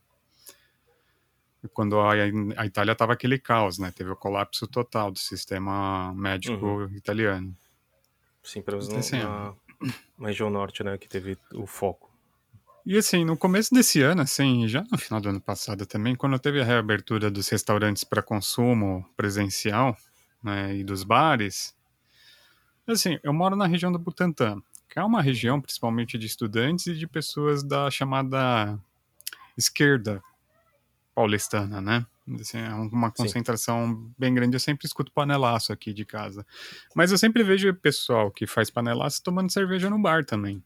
Quando 1.73 1.99
a, 1.99 2.13
a 2.13 2.65
Itália 2.65 2.93
estava 2.93 3.13
aquele 3.13 3.37
caos, 3.37 3.77
né? 3.77 3.91
Teve 3.95 4.09
o 4.09 4.15
colapso 4.15 4.67
total 4.67 5.11
do 5.11 5.19
sistema 5.19 6.13
médico 6.15 6.65
Uhum. 6.65 6.95
italiano. 6.95 7.55
Sim, 8.43 8.61
pelo 8.63 8.77
menos 8.79 9.11
na, 9.11 9.53
na 10.17 10.27
região 10.27 10.49
norte, 10.49 10.83
né, 10.83 10.97
que 10.97 11.07
teve 11.07 11.37
o 11.53 11.67
foco. 11.67 12.11
E 12.83 12.97
assim, 12.97 13.23
no 13.23 13.37
começo 13.37 13.73
desse 13.73 14.01
ano, 14.01 14.23
assim, 14.23 14.67
já 14.67 14.83
no 14.91 14.97
final 14.97 15.21
do 15.21 15.29
ano 15.29 15.39
passado 15.39 15.85
também, 15.85 16.15
quando 16.15 16.39
teve 16.39 16.59
a 16.59 16.63
reabertura 16.63 17.29
dos 17.29 17.47
restaurantes 17.49 18.03
para 18.03 18.23
consumo 18.23 19.07
presencial, 19.15 19.95
né, 20.43 20.75
e 20.75 20.83
dos 20.83 21.03
bares, 21.03 21.75
assim, 22.87 23.19
eu 23.23 23.31
moro 23.31 23.55
na 23.55 23.67
região 23.67 23.91
do 23.91 23.99
Butantã, 23.99 24.59
que 24.91 24.99
é 24.99 25.03
uma 25.03 25.21
região 25.21 25.61
principalmente 25.61 26.17
de 26.17 26.27
estudantes 26.27 26.85
e 26.87 26.95
de 26.95 27.07
pessoas 27.07 27.63
da 27.63 27.89
chamada 27.89 28.77
esquerda 29.57 30.21
paulistana, 31.15 31.79
né? 31.79 32.05
Assim, 32.39 32.57
é 32.57 32.73
uma 32.73 33.07
Sim. 33.07 33.13
concentração 33.23 34.11
bem 34.17 34.33
grande. 34.33 34.55
Eu 34.55 34.59
sempre 34.59 34.85
escuto 34.85 35.11
panelaço 35.11 35.71
aqui 35.71 35.93
de 35.93 36.03
casa. 36.03 36.45
Mas 36.93 37.09
eu 37.09 37.17
sempre 37.17 37.41
vejo 37.41 37.73
pessoal 37.73 38.29
que 38.29 38.45
faz 38.45 38.69
panelaço 38.69 39.23
tomando 39.23 39.49
cerveja 39.51 39.89
no 39.89 40.01
bar 40.01 40.25
também. 40.25 40.61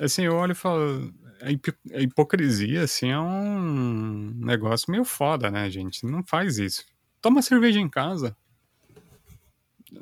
Assim, 0.00 0.22
eu 0.22 0.34
olho 0.34 0.52
e 0.52 0.56
falo. 0.56 1.14
A, 1.40 1.96
a 1.96 2.00
hipocrisia, 2.00 2.82
assim, 2.82 3.10
é 3.10 3.18
um 3.18 4.32
negócio 4.36 4.90
meio 4.90 5.04
foda, 5.04 5.50
né, 5.50 5.70
gente? 5.70 6.04
Não 6.06 6.24
faz 6.24 6.58
isso. 6.58 6.84
Toma 7.20 7.40
cerveja 7.40 7.78
em 7.78 7.88
casa. 7.88 8.36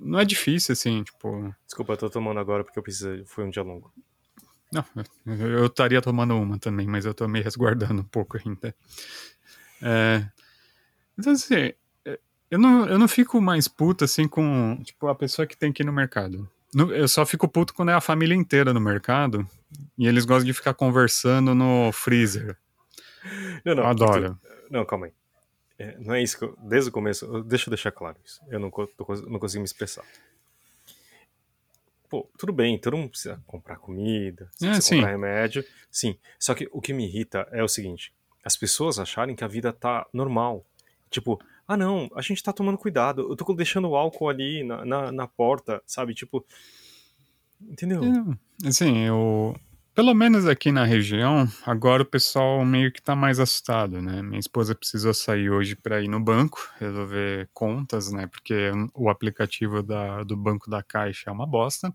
Não 0.01 0.19
é 0.19 0.25
difícil, 0.25 0.73
assim, 0.73 1.03
tipo. 1.03 1.55
Desculpa, 1.67 1.93
eu 1.93 1.97
tô 1.97 2.11
tomando 2.11 2.41
agora 2.41 2.65
porque 2.65 2.79
eu 2.79 2.83
preciso. 2.83 3.25
Foi 3.27 3.45
um 3.45 3.51
dia 3.51 3.63
longo. 3.63 3.93
Não, 4.73 4.85
eu 5.27 5.67
estaria 5.67 6.01
tomando 6.01 6.35
uma 6.35 6.59
também, 6.59 6.87
mas 6.87 7.05
eu 7.05 7.13
tô 7.13 7.29
me 7.29 7.43
resguardando 7.43 8.01
um 8.01 8.05
pouco 8.05 8.39
ainda. 8.39 8.75
É, 9.83 10.25
então, 11.19 11.33
assim, 11.33 11.73
é, 12.07 12.19
eu 12.51 12.59
não, 12.59 12.87
eu 12.87 12.99
não 12.99 13.07
fico 13.07 13.41
mais 13.41 13.69
puto, 13.69 14.05
assim, 14.05 14.27
com, 14.27 14.81
tipo, 14.83 15.09
a 15.09 15.15
pessoa 15.15 15.47
que 15.47 15.57
tem 15.57 15.73
que 15.73 15.83
ir 15.83 15.87
no 15.87 15.93
mercado. 15.93 16.49
Eu 16.75 17.07
só 17.07 17.27
fico 17.27 17.47
puto 17.47 17.75
quando 17.75 17.91
é 17.91 17.95
a 17.95 18.01
família 18.01 18.35
inteira 18.35 18.73
no 18.73 18.81
mercado 18.81 19.47
e 19.99 20.07
eles 20.09 20.25
gostam 20.25 20.47
de 20.47 20.55
ficar 20.55 20.73
conversando 20.73 21.55
no 21.55 21.93
freezer. 21.93 22.57
Não, 23.63 23.75
não. 23.75 23.83
Eu 23.83 23.89
adoro. 23.89 24.39
Não, 24.71 24.87
calma 24.87 25.07
aí. 25.07 25.13
É, 25.79 25.99
não 25.99 26.15
é 26.15 26.23
isso 26.23 26.39
que 26.39 26.45
eu, 26.45 26.57
desde 26.63 26.91
o 26.91 26.93
começo, 26.93 27.43
deixa 27.45 27.69
eu 27.69 27.71
deixar 27.71 27.91
claro 27.93 28.17
isso. 28.25 28.41
Eu 28.49 28.61
não, 28.61 28.71
tô 28.71 28.89
não 29.29 29.39
consigo 29.39 29.61
me 29.61 29.65
expressar. 29.65 30.05
Pô, 32.09 32.29
tudo 32.39 32.53
bem, 32.53 32.79
todo 32.79 32.97
mundo 32.97 33.09
precisa 33.11 33.43
comprar 33.47 33.77
comida, 33.77 34.45
É, 34.61 34.67
precisa 34.67 34.81
sim. 34.83 34.97
comprar 34.97 35.11
remédio. 35.13 35.65
Sim. 35.91 36.17
Só 36.39 36.55
que 36.55 36.69
o 36.71 36.81
que 36.81 36.93
me 36.93 37.07
irrita 37.07 37.49
é 37.51 37.63
o 37.63 37.69
seguinte: 37.69 38.13
as 38.45 38.57
pessoas 38.57 38.99
acharem 38.99 39.35
que 39.35 39.45
a 39.45 39.49
vida 39.49 39.73
tá 39.73 40.07
normal. 40.13 40.65
Tipo, 41.11 41.43
ah 41.67 41.77
não, 41.77 42.11
a 42.15 42.21
gente 42.21 42.43
tá 42.43 42.53
tomando 42.53 42.77
cuidado, 42.77 43.31
eu 43.31 43.37
tô 43.37 43.53
deixando 43.55 43.89
o 43.89 43.97
álcool 43.97 44.29
ali 44.29 44.63
na, 44.63 44.85
na, 44.85 45.13
na 45.13 45.27
porta, 45.27 45.83
sabe? 45.87 46.15
Tipo. 46.15 46.45
Entendeu? 47.61 48.03
É, 48.05 48.69
assim, 48.69 48.99
eu. 49.07 49.57
Pelo 49.95 50.15
menos 50.15 50.47
aqui 50.47 50.73
na 50.73 50.85
região, 50.85 51.47
agora 51.67 52.03
o 52.03 52.07
pessoal 52.07 52.65
meio 52.65 52.91
que 52.91 53.03
tá 53.03 53.15
mais 53.15 53.39
assustado, 53.39 54.01
né? 54.01 54.23
Minha 54.23 54.41
esposa 54.41 54.75
precisou 54.75 55.13
sair 55.13 55.51
hoje 55.51 55.77
para 55.77 56.01
ir 56.01 56.09
no 56.09 56.19
banco, 56.19 56.67
resolver 56.81 57.51
contas, 57.53 58.11
né? 58.11 58.27
Porque 58.27 58.71
o 58.95 59.11
aplicativo 59.11 59.83
da, 59.83 60.23
do 60.25 60.35
banco 60.35 60.71
da 60.71 60.83
Caixa 60.83 61.29
é 61.29 61.33
uma 61.33 61.47
bosta. 61.47 61.95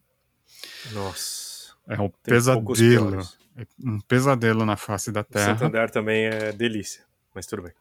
Nossa. 0.93 1.73
É 1.87 1.99
um 1.99 2.09
pesadelo. 2.21 3.19
É 3.55 3.65
um 3.83 3.99
pesadelo 4.01 4.63
na 4.63 4.77
face 4.77 5.11
da 5.11 5.21
O 5.21 5.23
terra. 5.23 5.57
Santander 5.57 5.89
também 5.89 6.25
é 6.25 6.51
delícia, 6.51 7.03
mas 7.33 7.47
tudo 7.47 7.63
bem. 7.63 7.71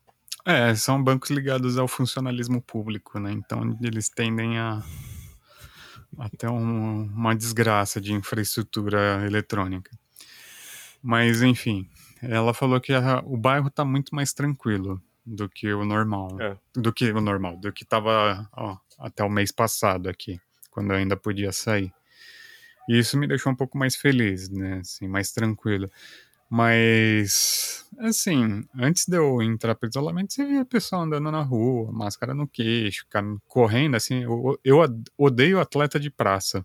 É, 0.47 0.75
são 0.75 1.03
bancos 1.03 1.29
ligados 1.29 1.77
ao 1.77 1.87
funcionalismo 1.87 2.63
público, 2.63 3.19
né? 3.19 3.33
Então 3.33 3.77
eles 3.83 4.09
tendem 4.09 4.59
a 4.59 4.83
até 6.19 6.49
um- 6.49 7.03
uma 7.03 7.35
desgraça 7.37 8.01
de 8.01 8.15
infraestrutura 8.15 9.27
eletrônica. 9.27 9.91
Mas 11.09 11.40
enfim, 11.40 11.88
ela 12.21 12.53
falou 12.53 12.81
que 12.81 12.92
a- 12.92 13.23
o 13.25 13.37
bairro 13.37 13.71
tá 13.71 13.85
muito 13.85 14.12
mais 14.12 14.33
tranquilo 14.33 15.01
do 15.25 15.49
que 15.49 15.73
o 15.73 15.85
normal, 15.85 16.37
É. 16.40 16.57
do 16.75 16.92
que 16.92 17.12
o 17.12 17.21
normal, 17.21 17.57
do 17.57 17.73
que 17.73 17.85
tava 17.85 18.49
ó, 18.53 18.77
até 18.99 19.23
o 19.23 19.31
mês 19.31 19.53
passado 19.53 20.09
aqui, 20.09 20.40
quando 20.69 20.90
eu 20.90 20.97
ainda 20.97 21.16
podia 21.16 21.53
sair. 21.53 21.92
E 22.88 22.99
isso 22.99 23.16
me 23.16 23.29
deixou 23.29 23.53
um 23.53 23.57
pouco 23.57 23.79
mais 23.79 23.95
feliz, 23.95 24.49
né? 24.49 24.79
Assim, 24.81 25.07
mais 25.07 25.31
tranquilo. 25.31 25.88
Mas, 26.51 27.85
assim, 27.99 28.64
antes 28.77 29.07
de 29.07 29.16
eu 29.16 29.40
entrar 29.42 29.75
pro 29.77 29.88
isolamento, 29.88 30.33
você 30.33 30.45
via 30.45 30.64
pessoal 30.64 31.03
andando 31.03 31.31
na 31.31 31.42
rua, 31.42 31.90
máscara 31.92 32.35
no 32.35 32.49
queixo, 32.49 33.07
correndo, 33.47 33.95
assim. 33.97 34.23
Eu, 34.25 34.59
eu 34.64 34.79
odeio 35.16 35.61
atleta 35.61 36.01
de 36.01 36.11
praça. 36.11 36.64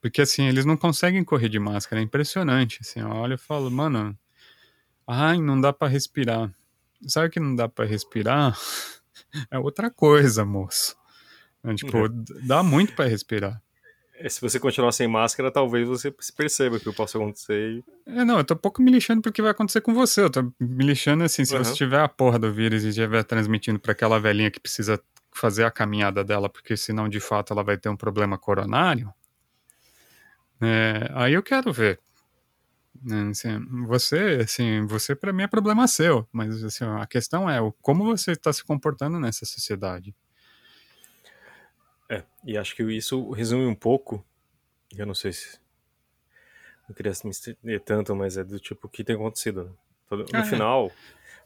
Porque, 0.00 0.22
assim, 0.22 0.44
eles 0.46 0.64
não 0.64 0.76
conseguem 0.76 1.24
correr 1.24 1.48
de 1.48 1.58
máscara, 1.58 2.00
é 2.00 2.04
impressionante. 2.04 2.78
Assim, 2.80 3.00
eu 3.00 3.08
olho 3.08 3.34
e 3.34 3.38
falo, 3.38 3.70
mano, 3.70 4.16
ai, 5.06 5.40
não 5.40 5.60
dá 5.60 5.72
pra 5.72 5.88
respirar. 5.88 6.52
Sabe 7.06 7.30
que 7.30 7.40
não 7.40 7.54
dá 7.54 7.68
pra 7.68 7.84
respirar? 7.84 8.56
É 9.50 9.58
outra 9.58 9.90
coisa, 9.90 10.44
moço. 10.44 10.96
É, 11.64 11.74
tipo, 11.74 11.98
Uhum. 11.98 12.08
d- 12.08 12.40
dá 12.46 12.62
muito 12.62 12.94
pra 12.94 13.04
respirar. 13.06 13.60
É, 14.14 14.28
Se 14.28 14.40
você 14.40 14.58
continuar 14.60 14.92
sem 14.92 15.06
máscara, 15.08 15.50
talvez 15.50 15.86
você 15.88 16.14
perceba 16.36 16.78
que 16.78 16.90
possa 16.92 17.18
acontecer. 17.18 17.84
É, 18.06 18.24
não, 18.24 18.38
eu 18.38 18.44
tô 18.44 18.54
um 18.54 18.58
pouco 18.58 18.80
me 18.80 18.90
lixando 18.90 19.20
porque 19.20 19.42
vai 19.42 19.50
acontecer 19.50 19.80
com 19.80 19.92
você. 19.92 20.22
Eu 20.22 20.30
tô 20.30 20.42
me 20.60 20.84
lixando 20.84 21.24
assim, 21.24 21.44
se 21.44 21.54
Uhum. 21.56 21.64
você 21.64 21.74
tiver 21.74 22.00
a 22.00 22.08
porra 22.08 22.38
do 22.38 22.52
vírus 22.52 22.84
e 22.84 22.88
estiver 22.88 23.22
transmitindo 23.24 23.78
pra 23.78 23.92
aquela 23.92 24.18
velhinha 24.20 24.50
que 24.50 24.60
precisa 24.60 25.00
fazer 25.34 25.64
a 25.64 25.70
caminhada 25.70 26.24
dela, 26.24 26.48
porque 26.48 26.76
senão 26.76 27.08
de 27.08 27.20
fato 27.20 27.52
ela 27.52 27.62
vai 27.64 27.76
ter 27.76 27.88
um 27.88 27.96
problema 27.96 28.38
coronário. 28.38 29.12
É, 30.60 31.10
aí 31.14 31.32
eu 31.34 31.42
quero 31.42 31.72
ver. 31.72 32.00
Né, 33.00 33.28
assim, 33.30 33.58
você, 33.86 34.40
assim, 34.42 34.84
você 34.86 35.14
para 35.14 35.32
mim 35.32 35.44
é 35.44 35.46
problema 35.46 35.86
seu, 35.86 36.28
mas 36.32 36.64
assim, 36.64 36.84
a 36.84 37.06
questão 37.06 37.48
é 37.48 37.58
como 37.80 38.04
você 38.04 38.32
está 38.32 38.52
se 38.52 38.64
comportando 38.64 39.20
nessa 39.20 39.46
sociedade. 39.46 40.14
É, 42.08 42.24
e 42.44 42.56
acho 42.56 42.74
que 42.74 42.82
isso 42.84 43.30
resume 43.30 43.66
um 43.66 43.74
pouco. 43.74 44.24
Eu 44.96 45.06
não 45.06 45.14
sei 45.14 45.32
se. 45.32 45.60
Não 46.88 46.94
queria 46.94 47.12
me 47.22 47.30
estender 47.30 47.80
tanto, 47.82 48.16
mas 48.16 48.36
é 48.38 48.42
do 48.42 48.58
tipo 48.58 48.86
o 48.86 48.90
que 48.90 49.04
tem 49.04 49.14
acontecido. 49.14 49.64
né? 49.64 49.70
Todo- 50.08 50.24
No 50.32 50.38
Ah, 50.38 50.40
é. 50.40 50.42
final, 50.44 50.90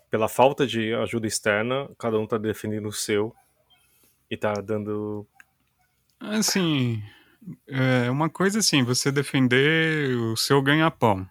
pela 0.09 0.29
falta 0.29 0.65
de 0.67 0.95
ajuda 0.95 1.27
externa, 1.27 1.91
cada 1.99 2.19
um 2.19 2.27
tá 2.27 2.39
defendendo 2.39 2.87
o 2.87 2.93
seu 2.93 3.35
e 4.31 4.37
tá 4.37 4.53
dando. 4.55 5.27
Assim, 6.21 7.03
é 7.67 8.11
uma 8.11 8.29
coisa 8.29 8.59
assim, 8.59 8.83
você 8.83 9.11
defender 9.11 10.17
o 10.17 10.37
seu 10.37 10.61
ganha-pão. 10.63 11.27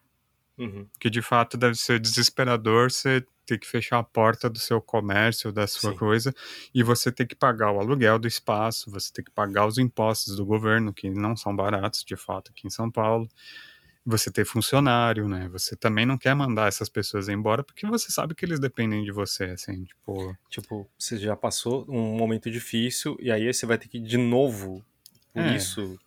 Uhum, 0.57 0.85
que 0.99 1.09
de 1.09 1.21
fato 1.21 1.57
deve 1.57 1.75
ser 1.75 1.99
desesperador 1.99 2.91
você 2.91 3.25
ter 3.45 3.57
que 3.57 3.67
fechar 3.67 3.99
a 3.99 4.03
porta 4.03 4.49
do 4.49 4.59
seu 4.59 4.79
comércio, 4.79 5.51
da 5.51 5.65
sua 5.65 5.91
Sim. 5.91 5.97
coisa, 5.97 6.33
e 6.73 6.83
você 6.83 7.11
ter 7.11 7.25
que 7.25 7.35
pagar 7.35 7.71
o 7.71 7.79
aluguel 7.79 8.19
do 8.19 8.27
espaço, 8.27 8.91
você 8.91 9.11
ter 9.11 9.23
que 9.23 9.31
pagar 9.31 9.65
os 9.65 9.77
impostos 9.77 10.35
do 10.35 10.45
governo, 10.45 10.93
que 10.93 11.09
não 11.09 11.35
são 11.35 11.55
baratos, 11.55 12.03
de 12.03 12.15
fato, 12.15 12.51
aqui 12.51 12.67
em 12.67 12.69
São 12.69 12.89
Paulo. 12.89 13.27
Você 14.05 14.31
ter 14.31 14.45
funcionário, 14.45 15.27
né? 15.27 15.47
Você 15.49 15.75
também 15.75 16.05
não 16.05 16.17
quer 16.17 16.33
mandar 16.33 16.67
essas 16.67 16.89
pessoas 16.89 17.29
embora 17.29 17.63
porque 17.63 17.85
você 17.85 18.11
sabe 18.11 18.33
que 18.33 18.43
eles 18.43 18.59
dependem 18.59 19.03
de 19.03 19.11
você, 19.11 19.45
assim, 19.45 19.83
tipo. 19.83 20.35
Tipo, 20.49 20.89
você 20.97 21.17
já 21.17 21.35
passou 21.35 21.85
um 21.87 22.15
momento 22.17 22.49
difícil 22.49 23.15
e 23.19 23.31
aí 23.31 23.53
você 23.53 23.65
vai 23.65 23.77
ter 23.77 23.87
que 23.87 23.99
de 23.99 24.17
novo 24.17 24.83
por 25.33 25.41
É. 25.43 25.55
isso. 25.55 25.97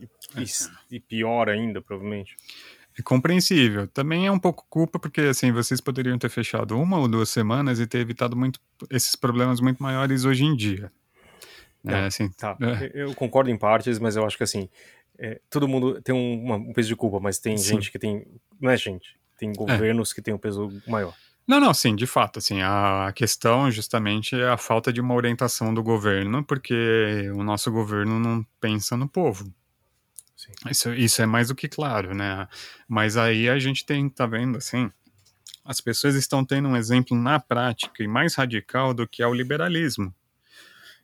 E, 0.00 0.42
e- 0.42 0.96
e 0.96 1.00
pior 1.00 1.48
ainda, 1.48 1.80
provavelmente. 1.80 2.36
É 2.98 3.02
compreensível. 3.02 3.86
Também 3.88 4.26
é 4.26 4.32
um 4.32 4.38
pouco 4.38 4.64
culpa, 4.70 4.98
porque 4.98 5.20
assim, 5.22 5.52
vocês 5.52 5.80
poderiam 5.80 6.18
ter 6.18 6.30
fechado 6.30 6.78
uma 6.78 6.98
ou 6.98 7.06
duas 7.08 7.28
semanas 7.28 7.78
e 7.78 7.86
ter 7.86 7.98
evitado 7.98 8.34
muito 8.36 8.58
esses 8.90 9.14
problemas 9.14 9.60
muito 9.60 9.82
maiores 9.82 10.24
hoje 10.24 10.44
em 10.44 10.56
dia. 10.56 10.90
Não, 11.84 11.94
É, 11.94 12.06
assim, 12.06 12.28
Tá, 12.30 12.56
é. 12.60 12.90
eu 12.94 13.14
concordo 13.14 13.50
em 13.50 13.56
partes, 13.56 13.98
mas 13.98 14.16
eu 14.16 14.24
acho 14.26 14.36
que 14.36 14.42
assim, 14.42 14.68
é, 15.18 15.40
todo 15.50 15.68
mundo 15.68 16.00
tem 16.02 16.14
um, 16.14 16.42
uma, 16.44 16.56
um, 16.56 16.72
peso 16.72 16.88
de 16.88 16.96
culpa, 16.96 17.20
mas 17.20 17.38
tem 17.38 17.56
sim. 17.56 17.74
gente 17.74 17.92
que 17.92 17.98
tem. 17.98 18.26
Não 18.60 18.70
é 18.70 18.76
gente, 18.76 19.16
tem 19.38 19.52
governos 19.52 20.10
é. 20.10 20.14
que 20.14 20.22
tem 20.22 20.32
um 20.34 20.38
peso 20.38 20.72
maior. 20.86 21.14
Não, 21.46 21.60
não, 21.60 21.72
sim, 21.72 21.94
de 21.94 22.06
fato, 22.06 22.38
assim, 22.40 22.60
a 22.62 23.12
questão 23.14 23.70
justamente 23.70 24.34
é 24.34 24.48
a 24.48 24.56
falta 24.56 24.92
de 24.92 25.00
uma 25.00 25.14
orientação 25.14 25.72
do 25.72 25.82
governo, 25.82 26.44
porque 26.44 27.30
o 27.34 27.44
nosso 27.44 27.70
governo 27.70 28.18
não 28.18 28.44
pensa 28.60 28.96
no 28.96 29.08
povo. 29.08 29.52
Isso, 30.70 30.92
isso 30.94 31.22
é 31.22 31.26
mais 31.26 31.48
do 31.48 31.54
que 31.54 31.68
claro, 31.68 32.14
né? 32.14 32.48
Mas 32.88 33.16
aí 33.16 33.48
a 33.48 33.58
gente 33.58 33.86
tem, 33.86 34.08
tá 34.08 34.26
vendo, 34.26 34.58
assim, 34.58 34.90
as 35.64 35.80
pessoas 35.80 36.14
estão 36.14 36.44
tendo 36.44 36.68
um 36.68 36.76
exemplo 36.76 37.16
na 37.16 37.40
prática 37.40 38.02
e 38.02 38.08
mais 38.08 38.34
radical 38.34 38.94
do 38.94 39.06
que 39.08 39.22
é 39.22 39.26
o 39.26 39.34
liberalismo. 39.34 40.14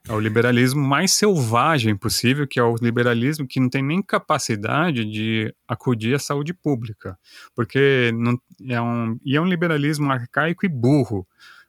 É 0.09 0.13
o 0.13 0.19
liberalismo 0.19 0.83
mais 0.83 1.13
selvagem 1.13 1.97
possível, 1.97 2.47
que 2.47 2.59
é 2.59 2.63
o 2.63 2.75
liberalismo 2.75 3.47
que 3.47 3.61
não 3.61 3.69
tem 3.69 3.83
nem 3.83 4.03
capacidade 4.03 5.05
de 5.05 5.55
acudir 5.67 6.15
à 6.15 6.19
saúde 6.19 6.53
pública, 6.53 7.17
porque 7.55 8.11
não, 8.13 8.37
é 8.69 8.81
um 8.81 9.19
e 9.25 9.37
é 9.37 9.41
um 9.41 9.47
liberalismo 9.47 10.11
arcaico 10.11 10.67
e 10.67 10.69
burro, 10.69 11.27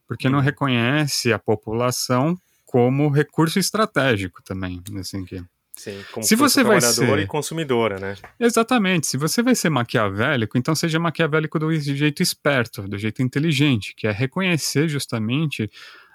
porque 0.07 0.29
não 0.29 0.39
uhum. 0.39 0.43
reconhece 0.43 1.31
a 1.31 1.37
população 1.37 2.35
como 2.65 3.07
recurso 3.09 3.59
estratégico 3.59 4.41
também, 4.41 4.81
assim 4.99 5.23
que 5.25 5.43
Sim, 5.75 6.03
como 6.11 6.23
se 6.23 6.35
você 6.35 6.63
vai 6.63 6.79
ser 6.79 7.19
e 7.19 7.25
consumidora, 7.25 7.99
né? 7.99 8.15
Exatamente. 8.39 9.07
Se 9.07 9.17
você 9.17 9.41
vai 9.41 9.55
ser 9.55 9.69
maquiavélico, 9.69 10.55
então 10.57 10.75
seja 10.75 10.99
maquiavélico 10.99 11.57
do 11.57 11.73
jeito 11.73 12.21
esperto, 12.21 12.83
do 12.83 12.97
jeito 12.97 13.23
inteligente, 13.23 13.95
que 13.95 14.05
é 14.05 14.11
reconhecer 14.11 14.87
justamente 14.87 15.69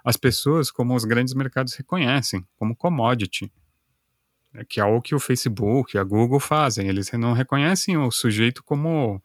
as 0.08 0.16
pessoas 0.16 0.70
como 0.70 0.94
os 0.94 1.04
grandes 1.04 1.34
mercados 1.34 1.74
reconhecem, 1.74 2.42
como 2.56 2.74
commodity. 2.74 3.52
É 4.54 4.64
que 4.64 4.80
é 4.80 4.84
o 4.84 5.02
que 5.02 5.14
o 5.14 5.20
Facebook, 5.20 5.98
a 5.98 6.02
Google 6.02 6.40
fazem. 6.40 6.88
Eles 6.88 7.12
não 7.12 7.34
reconhecem 7.34 7.98
o 7.98 8.10
sujeito 8.10 8.64
como 8.64 9.22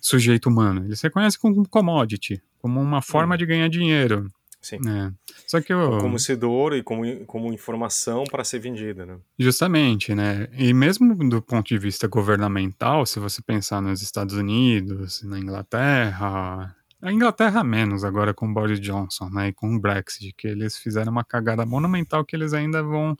sujeito 0.00 0.48
humano. 0.48 0.84
Eles 0.84 1.00
reconhecem 1.00 1.40
como 1.40 1.68
commodity, 1.68 2.40
como 2.60 2.80
uma 2.80 3.02
forma 3.02 3.34
hum. 3.34 3.38
de 3.38 3.46
ganhar 3.46 3.68
dinheiro. 3.68 4.30
Sim. 4.62 4.76
É. 4.76 5.12
Só 5.44 5.60
que 5.60 5.72
eu... 5.72 5.98
Como 5.98 6.20
sedor 6.20 6.74
e 6.74 6.84
como, 6.84 7.26
como 7.26 7.52
informação 7.52 8.22
para 8.30 8.44
ser 8.44 8.60
vendida, 8.60 9.04
né? 9.04 9.18
Justamente, 9.36 10.14
né? 10.14 10.46
E 10.52 10.72
mesmo 10.72 11.16
do 11.28 11.42
ponto 11.42 11.66
de 11.66 11.78
vista 11.78 12.06
governamental, 12.06 13.04
se 13.06 13.18
você 13.18 13.42
pensar 13.42 13.82
nos 13.82 14.02
Estados 14.02 14.36
Unidos, 14.36 15.24
na 15.24 15.36
Inglaterra, 15.40 16.76
a 17.02 17.12
Inglaterra 17.12 17.62
menos 17.62 18.04
agora 18.04 18.32
com 18.32 18.52
Boris 18.52 18.80
Johnson, 18.80 19.28
né? 19.30 19.48
E 19.48 19.52
com 19.52 19.74
o 19.74 19.80
Brexit, 19.80 20.32
que 20.36 20.46
eles 20.46 20.76
fizeram 20.76 21.12
uma 21.12 21.24
cagada 21.24 21.66
monumental 21.66 22.24
que 22.24 22.34
eles 22.34 22.52
ainda 22.52 22.82
vão 22.82 23.16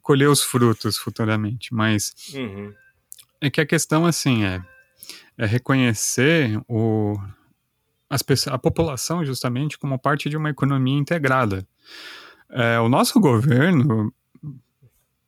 colher 0.00 0.28
os 0.28 0.42
frutos 0.42 0.96
futuramente. 0.96 1.74
Mas 1.74 2.14
uhum. 2.34 2.72
é 3.40 3.50
que 3.50 3.60
a 3.60 3.66
questão, 3.66 4.06
assim, 4.06 4.44
é, 4.44 4.62
é 5.36 5.46
reconhecer 5.46 6.60
o 6.68 7.16
as 8.10 8.22
pessoas, 8.22 8.54
a 8.54 8.58
população 8.58 9.24
justamente 9.24 9.78
como 9.78 9.98
parte 9.98 10.30
de 10.30 10.36
uma 10.36 10.50
economia 10.50 10.98
integrada. 10.98 11.66
É, 12.50 12.80
o 12.80 12.88
nosso 12.88 13.20
governo, 13.20 14.12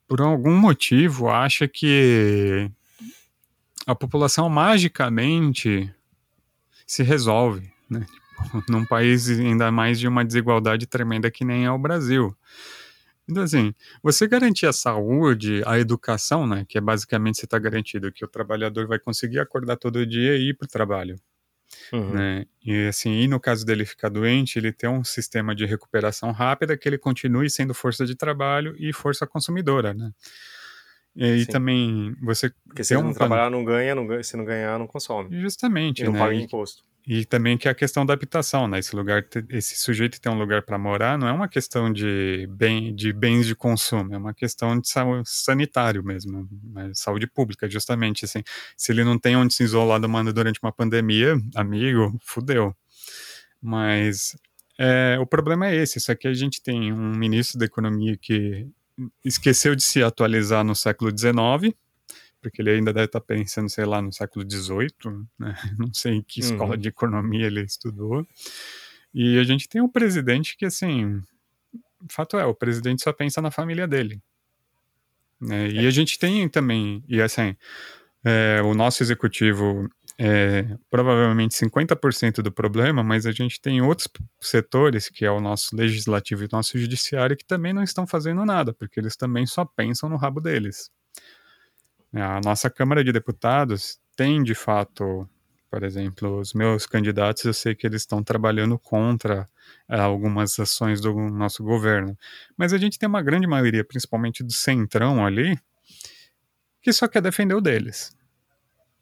por 0.09 0.20
algum 0.20 0.57
motivo, 0.57 1.29
acha 1.29 1.68
que 1.68 2.70
a 3.87 3.94
população 3.94 4.48
magicamente 4.48 5.92
se 6.87 7.03
resolve, 7.03 7.70
né? 7.90 8.07
Tipo, 8.07 8.31
num 8.70 8.85
país 8.85 9.29
ainda 9.29 9.70
mais 9.70 9.98
de 9.98 10.09
uma 10.09 10.24
desigualdade 10.24 10.87
tremenda 10.87 11.31
que 11.31 11.44
nem 11.44 11.64
é 11.64 11.70
o 11.70 11.79
Brasil. 11.79 12.37
Então, 13.29 13.44
assim, 13.44 13.72
você 14.03 14.26
garantir 14.26 14.66
a 14.66 14.72
saúde, 14.72 15.62
a 15.64 15.79
educação, 15.79 16.46
né, 16.46 16.64
que 16.68 16.76
é 16.76 16.81
basicamente 16.81 17.38
você 17.38 17.44
está 17.44 17.59
garantido 17.59 18.11
que 18.11 18.24
o 18.24 18.29
trabalhador 18.29 18.88
vai 18.88 18.98
conseguir 18.98 19.38
acordar 19.38 19.76
todo 19.76 20.05
dia 20.05 20.37
e 20.37 20.50
ir 20.50 20.55
para 20.55 20.66
o 20.66 20.68
trabalho. 20.68 21.16
Uhum. 21.92 22.11
Né? 22.11 22.46
E 22.64 22.88
assim, 22.88 23.20
e 23.20 23.29
no 23.29 23.38
caso 23.38 23.64
dele 23.64 23.85
ficar 23.85 24.09
doente, 24.09 24.59
ele 24.59 24.72
tem 24.72 24.90
um 24.90 25.05
sistema 25.05 25.55
de 25.55 25.64
recuperação 25.64 26.33
rápida 26.33 26.76
que 26.76 26.88
ele 26.88 26.98
continue 26.98 27.48
sendo 27.48 27.72
força 27.72 28.05
de 28.05 28.16
trabalho 28.16 28.74
e 28.76 28.92
força 28.92 29.26
consumidora, 29.26 29.94
né? 29.94 30.11
E 31.14 31.24
aí 31.24 31.46
também 31.46 32.14
você 32.22 32.53
Porque 32.66 32.85
se 32.85 32.96
um 32.96 33.03
não 33.03 33.12
trabalhar, 33.12 33.50
não 33.50 33.64
ganha, 33.64 33.94
não 33.94 34.07
ganha, 34.07 34.22
se 34.22 34.37
não 34.37 34.44
ganhar, 34.44 34.79
não 34.79 34.87
consome. 34.87 35.40
Justamente, 35.40 36.03
e 36.03 36.05
não 36.05 36.12
né? 36.12 36.18
paga 36.18 36.35
imposto. 36.35 36.85
E 37.06 37.24
também 37.24 37.56
que 37.56 37.66
é 37.66 37.70
a 37.70 37.74
questão 37.74 38.04
da 38.04 38.12
habitação, 38.12 38.68
né? 38.68 38.78
Esse 38.78 38.94
lugar, 38.94 39.26
esse 39.48 39.76
sujeito 39.76 40.20
ter 40.20 40.28
um 40.28 40.38
lugar 40.38 40.62
para 40.62 40.78
morar 40.78 41.18
não 41.18 41.26
é 41.26 41.32
uma 41.32 41.48
questão 41.48 41.92
de, 41.92 42.46
bem, 42.50 42.94
de 42.94 43.12
bens 43.12 43.46
de 43.46 43.54
consumo, 43.54 44.14
é 44.14 44.18
uma 44.18 44.34
questão 44.34 44.78
de 44.78 44.88
sanitário 45.24 46.04
mesmo, 46.04 46.48
né? 46.62 46.90
saúde 46.94 47.26
pública, 47.26 47.68
justamente. 47.68 48.24
Assim, 48.24 48.42
se 48.76 48.92
ele 48.92 49.02
não 49.02 49.18
tem 49.18 49.36
onde 49.36 49.54
se 49.54 49.62
isolar 49.62 49.98
do 50.00 50.08
mano 50.08 50.32
durante 50.32 50.60
uma 50.62 50.72
pandemia, 50.72 51.36
amigo, 51.54 52.16
fudeu. 52.22 52.76
Mas 53.62 54.36
é, 54.78 55.18
o 55.20 55.26
problema 55.26 55.68
é 55.68 55.76
esse, 55.76 56.00
só 56.00 56.14
que 56.14 56.28
a 56.28 56.34
gente 56.34 56.62
tem 56.62 56.92
um 56.92 57.12
ministro 57.14 57.58
da 57.58 57.66
economia 57.66 58.16
que 58.16 58.66
esqueceu 59.24 59.74
de 59.74 59.82
se 59.82 60.02
atualizar 60.02 60.64
no 60.64 60.74
século 60.74 61.10
XIX, 61.10 61.74
porque 62.40 62.62
ele 62.62 62.70
ainda 62.70 62.92
deve 62.92 63.07
estar 63.07 63.20
pensando, 63.20 63.68
sei 63.68 63.85
lá, 63.85 64.00
no 64.00 64.12
século 64.12 64.48
XVIII, 64.48 65.26
né? 65.38 65.55
não 65.79 65.92
sei 65.92 66.14
em 66.14 66.22
que 66.22 66.40
escola 66.40 66.74
uhum. 66.74 66.81
de 66.81 66.88
economia 66.88 67.46
ele 67.46 67.62
estudou. 67.62 68.26
E 69.12 69.38
a 69.38 69.44
gente 69.44 69.68
tem 69.68 69.81
um 69.81 69.88
presidente 69.88 70.57
que, 70.57 70.64
assim, 70.64 71.20
fato 72.09 72.38
é, 72.38 72.44
o 72.44 72.55
presidente 72.55 73.03
só 73.03 73.12
pensa 73.12 73.40
na 73.40 73.50
família 73.50 73.87
dele. 73.87 74.22
Né? 75.40 75.68
E 75.68 75.85
é. 75.85 75.88
a 75.88 75.90
gente 75.90 76.18
tem 76.18 76.48
também, 76.48 77.03
e 77.09 77.20
assim, 77.20 77.57
é, 78.24 78.61
o 78.62 78.74
nosso 78.74 79.03
executivo 79.03 79.88
é 80.18 80.76
provavelmente 80.90 81.57
50% 81.57 82.42
do 82.42 82.53
problema, 82.53 83.03
mas 83.03 83.24
a 83.24 83.33
gente 83.33 83.59
tem 83.59 83.81
outros 83.81 84.07
setores, 84.38 85.09
que 85.09 85.24
é 85.24 85.31
o 85.31 85.40
nosso 85.40 85.74
legislativo 85.74 86.42
e 86.42 86.46
o 86.46 86.50
nosso 86.53 86.79
judiciário, 86.79 87.37
que 87.37 87.44
também 87.44 87.72
não 87.72 87.83
estão 87.83 88.07
fazendo 88.07 88.44
nada, 88.44 88.74
porque 88.74 89.00
eles 89.00 89.16
também 89.16 89.46
só 89.46 89.64
pensam 89.64 90.11
no 90.11 90.16
rabo 90.16 90.38
deles. 90.38 90.90
A 92.12 92.40
nossa 92.44 92.68
Câmara 92.68 93.05
de 93.05 93.12
Deputados 93.12 94.01
tem, 94.16 94.42
de 94.42 94.55
fato, 94.55 95.29
por 95.70 95.85
exemplo, 95.85 96.40
os 96.40 96.53
meus 96.53 96.87
candidatos, 96.87 97.44
eu 97.44 97.55
sei 97.55 97.75
que 97.75 97.87
eles 97.87 98.03
estão 98.03 98.23
trabalhando 98.23 98.79
contra 98.79 99.49
é, 99.88 100.01
algumas 100.01 100.59
ações 100.59 101.01
do 101.01 101.14
nosso 101.14 101.62
governo. 101.62 102.18
Mas 102.57 102.73
a 102.73 102.79
gente 102.79 102.99
tem 102.99 103.09
uma 103.09 103.23
grande 103.23 103.46
maioria, 103.46 103.85
principalmente 103.85 104.42
do 104.42 104.53
centrão 104.53 105.25
ali, 105.25 105.57
que 106.83 106.92
só 106.92 107.07
quer 107.07 107.23
defender 107.23 107.55
o 107.55 107.61
deles. 107.61 108.16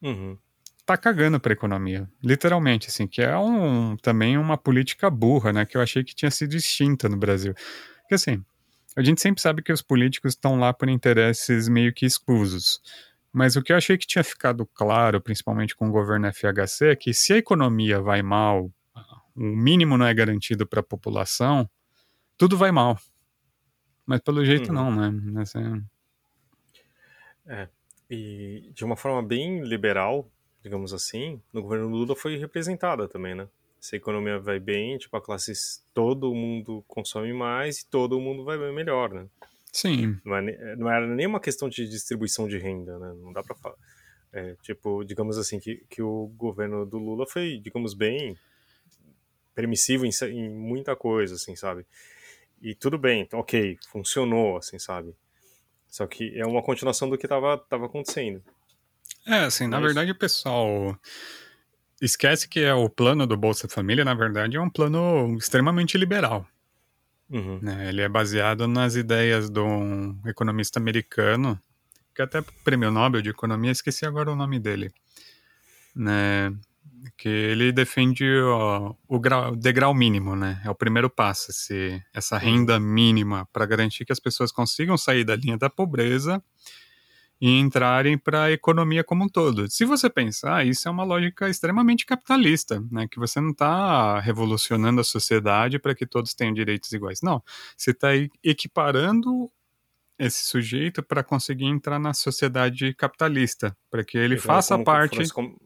Uhum. 0.02 0.36
Tá 0.84 0.96
cagando 0.96 1.40
pra 1.40 1.52
economia. 1.52 2.08
Literalmente, 2.22 2.88
assim, 2.88 3.06
que 3.06 3.22
é 3.22 3.36
um, 3.36 3.96
também 3.96 4.38
uma 4.38 4.56
política 4.56 5.10
burra, 5.10 5.52
né? 5.52 5.66
Que 5.66 5.76
eu 5.76 5.82
achei 5.82 6.04
que 6.04 6.14
tinha 6.14 6.30
sido 6.30 6.54
extinta 6.54 7.08
no 7.08 7.16
Brasil. 7.16 7.54
Porque 8.00 8.14
assim, 8.14 8.42
a 8.98 9.02
gente 9.02 9.20
sempre 9.20 9.40
sabe 9.40 9.62
que 9.62 9.72
os 9.72 9.80
políticos 9.80 10.32
estão 10.32 10.58
lá 10.58 10.74
por 10.74 10.88
interesses 10.88 11.68
meio 11.68 11.94
que 11.94 12.04
escusos. 12.04 12.82
Mas 13.32 13.54
o 13.54 13.62
que 13.62 13.72
eu 13.72 13.76
achei 13.76 13.96
que 13.96 14.04
tinha 14.04 14.24
ficado 14.24 14.66
claro, 14.66 15.20
principalmente 15.20 15.76
com 15.76 15.88
o 15.88 15.92
governo 15.92 16.26
FHC, 16.32 16.86
é 16.86 16.96
que 16.96 17.14
se 17.14 17.32
a 17.32 17.36
economia 17.36 18.00
vai 18.00 18.22
mal, 18.22 18.68
o 19.36 19.40
mínimo 19.40 19.96
não 19.96 20.04
é 20.04 20.12
garantido 20.12 20.66
para 20.66 20.80
a 20.80 20.82
população, 20.82 21.70
tudo 22.36 22.56
vai 22.56 22.72
mal. 22.72 22.98
Mas 24.04 24.20
pelo 24.20 24.44
jeito 24.44 24.70
uhum. 24.70 24.74
não, 24.74 25.10
né? 25.10 25.42
Assim... 25.42 25.84
É, 27.46 27.68
e 28.10 28.68
de 28.74 28.84
uma 28.84 28.96
forma 28.96 29.22
bem 29.22 29.62
liberal, 29.62 30.28
digamos 30.60 30.92
assim, 30.92 31.40
no 31.52 31.62
governo 31.62 31.86
Lula 31.86 32.16
foi 32.16 32.36
representada 32.36 33.06
também, 33.06 33.36
né? 33.36 33.46
Se 33.80 33.96
a 33.96 33.98
economia 33.98 34.38
vai 34.38 34.58
bem, 34.58 34.98
tipo, 34.98 35.16
a 35.16 35.20
classe, 35.20 35.52
todo 35.94 36.34
mundo 36.34 36.84
consome 36.86 37.32
mais 37.32 37.80
e 37.80 37.86
todo 37.86 38.20
mundo 38.20 38.44
vai 38.44 38.58
bem 38.58 38.74
melhor, 38.74 39.10
né? 39.10 39.26
Sim. 39.72 40.18
Não, 40.24 40.36
é, 40.36 40.76
não 40.76 40.90
era 40.90 41.06
nem 41.06 41.26
uma 41.26 41.40
questão 41.40 41.68
de 41.68 41.88
distribuição 41.88 42.48
de 42.48 42.58
renda, 42.58 42.98
né? 42.98 43.14
Não 43.20 43.32
dá 43.32 43.42
pra 43.42 43.54
falar. 43.54 43.76
É, 44.32 44.56
tipo, 44.62 45.04
digamos 45.04 45.38
assim, 45.38 45.58
que, 45.58 45.84
que 45.88 46.02
o 46.02 46.26
governo 46.36 46.84
do 46.84 46.98
Lula 46.98 47.26
foi, 47.26 47.58
digamos, 47.58 47.94
bem 47.94 48.36
permissivo 49.54 50.04
em, 50.04 50.10
em 50.30 50.50
muita 50.50 50.94
coisa, 50.94 51.34
assim, 51.34 51.56
sabe? 51.56 51.86
E 52.60 52.74
tudo 52.74 52.98
bem, 52.98 53.22
então, 53.22 53.38
ok, 53.38 53.78
funcionou, 53.90 54.56
assim, 54.56 54.78
sabe? 54.78 55.14
Só 55.88 56.06
que 56.06 56.38
é 56.38 56.44
uma 56.44 56.62
continuação 56.62 57.08
do 57.08 57.16
que 57.16 57.26
estava 57.26 57.56
tava 57.56 57.86
acontecendo. 57.86 58.42
É, 59.26 59.40
assim, 59.40 59.64
Mas... 59.64 59.70
na 59.70 59.80
verdade 59.80 60.10
o 60.10 60.18
pessoal 60.18 60.98
esquece 62.00 62.48
que 62.48 62.60
é 62.60 62.74
o 62.74 62.88
plano 62.88 63.26
do 63.26 63.36
Bolsa 63.36 63.68
Família, 63.68 64.04
na 64.04 64.14
verdade, 64.14 64.56
é 64.56 64.60
um 64.60 64.70
plano 64.70 65.36
extremamente 65.36 65.96
liberal. 65.98 66.46
Uhum. 67.30 67.58
Né? 67.60 67.88
Ele 67.88 68.00
é 68.02 68.08
baseado 68.08 68.66
nas 68.66 68.94
ideias 68.94 69.50
de 69.50 69.60
um 69.60 70.18
economista 70.26 70.78
americano, 70.78 71.60
que 72.14 72.22
até 72.22 72.42
prêmio 72.64 72.90
Nobel 72.90 73.20
de 73.20 73.30
Economia, 73.30 73.70
esqueci 73.70 74.06
agora 74.06 74.32
o 74.32 74.36
nome 74.36 74.58
dele, 74.58 74.90
né? 75.94 76.52
que 77.16 77.28
ele 77.28 77.72
defende 77.72 78.24
ó, 78.42 78.94
o, 79.06 79.20
grau, 79.20 79.52
o, 79.52 79.56
degrau 79.56 79.94
mínimo, 79.94 80.34
né? 80.34 80.60
É 80.64 80.70
o 80.70 80.74
primeiro 80.74 81.08
passo, 81.08 81.50
esse, 81.50 82.02
essa 82.12 82.36
renda 82.36 82.78
mínima 82.78 83.48
para 83.52 83.66
garantir 83.66 84.04
que 84.04 84.12
as 84.12 84.20
pessoas 84.20 84.52
consigam 84.52 84.96
sair 84.96 85.24
da 85.24 85.36
linha 85.36 85.56
da 85.56 85.70
pobreza 85.70 86.42
e 87.40 87.58
entrarem 87.58 88.18
para 88.18 88.44
a 88.44 88.52
economia 88.52 89.04
como 89.04 89.24
um 89.24 89.28
todo. 89.28 89.70
Se 89.70 89.84
você 89.84 90.10
pensar, 90.10 90.66
isso 90.66 90.88
é 90.88 90.90
uma 90.90 91.04
lógica 91.04 91.48
extremamente 91.48 92.04
capitalista, 92.04 92.82
né? 92.90 93.06
Que 93.08 93.18
você 93.18 93.40
não 93.40 93.50
está 93.50 94.18
revolucionando 94.18 95.00
a 95.00 95.04
sociedade 95.04 95.78
para 95.78 95.94
que 95.94 96.06
todos 96.06 96.34
tenham 96.34 96.52
direitos 96.52 96.92
iguais. 96.92 97.20
Não, 97.22 97.42
você 97.76 97.92
está 97.92 98.08
equiparando 98.42 99.50
esse 100.18 100.44
sujeito 100.44 101.02
para 101.02 101.22
conseguir 101.22 101.66
entrar 101.66 101.98
na 101.98 102.12
sociedade 102.12 102.92
capitalista, 102.94 103.76
para 103.88 104.04
que 104.04 104.18
ele 104.18 104.36
faça 104.36 104.74
como, 104.74 104.84
parte 104.84 105.32
como, 105.32 105.56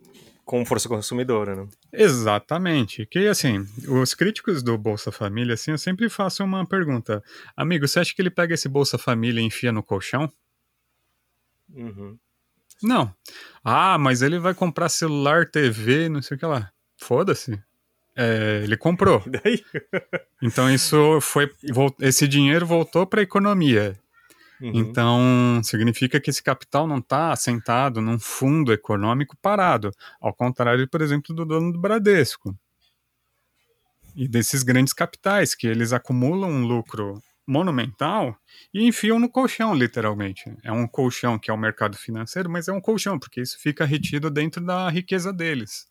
como 0.44 0.66
força 0.66 0.88
consumidora, 0.88 1.56
né? 1.56 1.68
Exatamente. 1.90 3.06
Que 3.06 3.28
assim, 3.28 3.66
os 3.88 4.12
críticos 4.12 4.62
do 4.62 4.76
Bolsa 4.76 5.10
Família, 5.10 5.54
assim, 5.54 5.70
eu 5.70 5.78
sempre 5.78 6.10
faço 6.10 6.44
uma 6.44 6.66
pergunta: 6.66 7.24
amigo, 7.56 7.88
você 7.88 8.00
acha 8.00 8.14
que 8.14 8.20
ele 8.20 8.30
pega 8.30 8.52
esse 8.52 8.68
Bolsa 8.68 8.98
Família 8.98 9.40
e 9.40 9.44
enfia 9.44 9.72
no 9.72 9.82
colchão? 9.82 10.30
Uhum. 11.74 12.18
Não. 12.82 13.14
Ah, 13.64 13.96
mas 13.98 14.22
ele 14.22 14.38
vai 14.38 14.54
comprar 14.54 14.88
celular, 14.88 15.46
TV, 15.46 16.08
não 16.08 16.20
sei 16.20 16.36
o 16.36 16.40
que 16.40 16.46
lá. 16.46 16.70
Foda-se. 16.96 17.62
É, 18.14 18.60
ele 18.62 18.76
comprou. 18.76 19.22
então 20.42 20.70
isso 20.70 21.20
foi, 21.20 21.50
esse 22.00 22.28
dinheiro 22.28 22.66
voltou 22.66 23.06
para 23.06 23.20
a 23.20 23.22
economia. 23.22 23.98
Uhum. 24.60 24.72
Então 24.74 25.60
significa 25.64 26.20
que 26.20 26.30
esse 26.30 26.42
capital 26.42 26.86
não 26.86 26.98
está 26.98 27.32
assentado 27.32 28.00
num 28.00 28.18
fundo 28.18 28.72
econômico 28.72 29.36
parado, 29.40 29.90
ao 30.20 30.32
contrário, 30.32 30.88
por 30.88 31.00
exemplo, 31.00 31.34
do 31.34 31.44
dono 31.44 31.72
do 31.72 31.80
Bradesco 31.80 32.56
e 34.14 34.28
desses 34.28 34.62
grandes 34.62 34.92
capitais 34.92 35.54
que 35.54 35.66
eles 35.66 35.92
acumulam 35.92 36.50
um 36.50 36.66
lucro 36.66 37.20
monumental 37.46 38.36
e 38.72 38.86
enfiam 38.86 39.18
no 39.18 39.28
colchão, 39.28 39.74
literalmente. 39.74 40.44
É 40.62 40.72
um 40.72 40.86
colchão 40.86 41.38
que 41.38 41.50
é 41.50 41.54
o 41.54 41.58
mercado 41.58 41.96
financeiro, 41.96 42.50
mas 42.50 42.68
é 42.68 42.72
um 42.72 42.80
colchão, 42.80 43.18
porque 43.18 43.40
isso 43.40 43.58
fica 43.58 43.84
retido 43.84 44.30
dentro 44.30 44.64
da 44.64 44.88
riqueza 44.88 45.32
deles. 45.32 45.86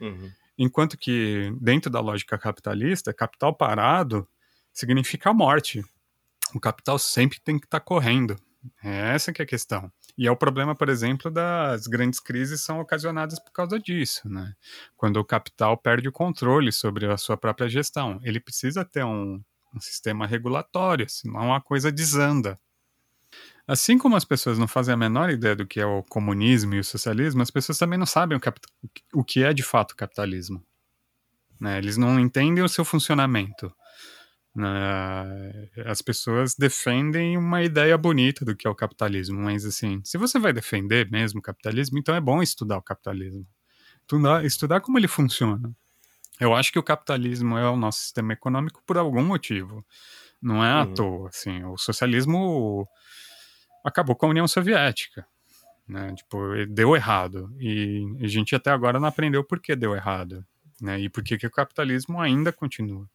Uhum. 0.00 0.30
Enquanto 0.58 0.96
que, 0.96 1.52
dentro 1.60 1.90
da 1.90 2.00
lógica 2.00 2.38
capitalista, 2.38 3.12
capital 3.12 3.54
parado 3.54 4.26
significa 4.72 5.32
morte. 5.32 5.84
O 6.54 6.60
capital 6.60 6.98
sempre 6.98 7.40
tem 7.40 7.58
que 7.58 7.66
estar 7.66 7.80
tá 7.80 7.84
correndo. 7.84 8.36
É 8.82 9.14
essa 9.14 9.32
que 9.32 9.42
é 9.42 9.44
a 9.44 9.48
questão. 9.48 9.92
E 10.16 10.26
é 10.26 10.30
o 10.30 10.36
problema, 10.36 10.74
por 10.74 10.88
exemplo, 10.88 11.30
das 11.30 11.86
grandes 11.86 12.18
crises 12.18 12.60
são 12.62 12.80
ocasionadas 12.80 13.38
por 13.38 13.52
causa 13.52 13.78
disso, 13.78 14.28
né? 14.28 14.54
Quando 14.96 15.18
o 15.18 15.24
capital 15.24 15.76
perde 15.76 16.08
o 16.08 16.12
controle 16.12 16.72
sobre 16.72 17.06
a 17.06 17.16
sua 17.16 17.36
própria 17.36 17.68
gestão. 17.68 18.18
Ele 18.22 18.40
precisa 18.40 18.84
ter 18.84 19.04
um, 19.04 19.40
um 19.76 19.80
sistema 19.80 20.26
regulatório, 20.26 21.08
senão 21.08 21.54
a 21.54 21.60
coisa 21.60 21.92
desanda. 21.92 22.58
Assim 23.68 23.98
como 23.98 24.16
as 24.16 24.24
pessoas 24.24 24.58
não 24.58 24.68
fazem 24.68 24.94
a 24.94 24.96
menor 24.96 25.28
ideia 25.28 25.56
do 25.56 25.66
que 25.66 25.80
é 25.80 25.86
o 25.86 26.02
comunismo 26.04 26.74
e 26.74 26.78
o 26.78 26.84
socialismo, 26.84 27.42
as 27.42 27.50
pessoas 27.50 27.78
também 27.78 27.98
não 27.98 28.06
sabem 28.06 28.38
o, 28.38 28.40
o 29.18 29.24
que 29.24 29.42
é 29.42 29.52
de 29.52 29.62
fato 29.62 29.92
o 29.92 29.96
capitalismo. 29.96 30.64
Né? 31.60 31.78
Eles 31.78 31.96
não 31.96 32.18
entendem 32.20 32.62
o 32.62 32.68
seu 32.68 32.84
funcionamento. 32.84 33.74
Né? 34.54 35.68
As 35.84 36.00
pessoas 36.00 36.54
defendem 36.54 37.36
uma 37.36 37.62
ideia 37.62 37.98
bonita 37.98 38.44
do 38.44 38.54
que 38.54 38.66
é 38.66 38.70
o 38.70 38.74
capitalismo, 38.74 39.40
mas 39.40 39.64
assim, 39.64 40.00
se 40.04 40.16
você 40.16 40.38
vai 40.38 40.52
defender 40.52 41.10
mesmo 41.10 41.40
o 41.40 41.42
capitalismo, 41.42 41.98
então 41.98 42.14
é 42.14 42.20
bom 42.20 42.40
estudar 42.40 42.78
o 42.78 42.82
capitalismo. 42.82 43.46
Estudar, 44.02 44.44
estudar 44.44 44.80
como 44.80 44.96
ele 44.96 45.08
funciona. 45.08 45.74
Eu 46.40 46.54
acho 46.54 46.70
que 46.72 46.78
o 46.78 46.82
capitalismo 46.82 47.56
é 47.56 47.68
o 47.68 47.76
nosso 47.76 48.00
sistema 48.00 48.32
econômico 48.32 48.82
por 48.86 48.98
algum 48.98 49.24
motivo. 49.24 49.84
Não 50.40 50.64
é 50.64 50.74
uhum. 50.74 50.80
à 50.80 50.86
toa, 50.94 51.28
assim. 51.28 51.64
O 51.64 51.78
socialismo 51.78 52.86
acabou 53.84 54.14
com 54.14 54.26
a 54.26 54.30
União 54.30 54.46
Soviética, 54.46 55.26
né? 55.88 56.14
Tipo, 56.14 56.38
deu 56.68 56.94
errado. 56.94 57.54
E 57.58 58.04
a 58.20 58.26
gente 58.26 58.54
até 58.54 58.70
agora 58.70 59.00
não 59.00 59.08
aprendeu 59.08 59.42
por 59.42 59.60
que 59.60 59.74
deu 59.74 59.94
errado, 59.94 60.44
né? 60.80 61.00
E 61.00 61.08
por 61.08 61.24
que, 61.24 61.38
que 61.38 61.46
o 61.46 61.50
capitalismo 61.50 62.20
ainda 62.20 62.52
continua. 62.52 63.08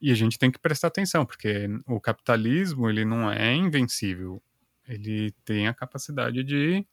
E 0.00 0.10
a 0.10 0.14
gente 0.14 0.38
tem 0.38 0.50
que 0.50 0.58
prestar 0.58 0.88
atenção, 0.88 1.24
porque 1.24 1.68
o 1.86 2.00
capitalismo, 2.00 2.88
ele 2.90 3.04
não 3.04 3.30
é 3.30 3.54
invencível. 3.54 4.42
Ele 4.88 5.32
tem 5.44 5.68
a 5.68 5.74
capacidade 5.74 6.42
de 6.42 6.84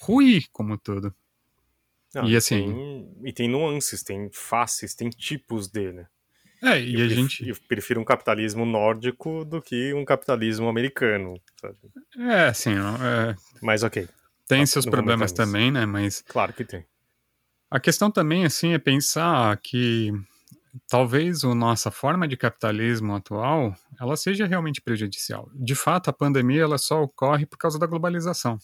ruir 0.00 0.46
como 0.52 0.78
todo. 0.78 1.14
Não, 2.14 2.28
e 2.28 2.36
assim. 2.36 2.72
Tem, 2.72 3.08
e 3.24 3.32
tem 3.32 3.48
nuances, 3.48 4.02
tem 4.02 4.30
faces, 4.32 4.94
tem 4.94 5.10
tipos 5.10 5.68
dele. 5.68 6.06
É, 6.62 6.80
e 6.80 6.98
eu 6.98 7.06
a 7.06 7.08
gente. 7.08 7.48
Eu 7.48 7.56
prefiro 7.68 8.00
um 8.00 8.04
capitalismo 8.04 8.64
nórdico 8.64 9.44
do 9.44 9.60
que 9.60 9.92
um 9.92 10.04
capitalismo 10.04 10.68
americano. 10.68 11.40
Sabe? 11.60 11.76
É, 12.18 12.46
assim. 12.46 12.72
É... 12.72 13.36
Mas 13.60 13.82
ok. 13.82 14.08
Tem 14.48 14.60
tá, 14.60 14.66
seus 14.66 14.86
problemas 14.86 15.32
também, 15.32 15.70
né? 15.70 15.84
Mas. 15.84 16.22
Claro 16.22 16.52
que 16.52 16.64
tem. 16.64 16.84
A 17.70 17.80
questão 17.80 18.10
também, 18.10 18.44
assim, 18.44 18.72
é 18.72 18.78
pensar 18.78 19.56
que 19.58 20.12
talvez 20.88 21.42
a 21.44 21.54
nossa 21.54 21.90
forma 21.90 22.28
de 22.28 22.36
capitalismo 22.36 23.14
atual 23.14 23.74
ela 24.00 24.16
seja 24.16 24.46
realmente 24.46 24.80
prejudicial. 24.80 25.50
De 25.54 25.74
fato, 25.74 26.08
a 26.08 26.12
pandemia 26.12 26.62
ela 26.62 26.78
só 26.78 27.02
ocorre 27.02 27.44
por 27.44 27.58
causa 27.58 27.78
da 27.78 27.86
globalização 27.86 28.58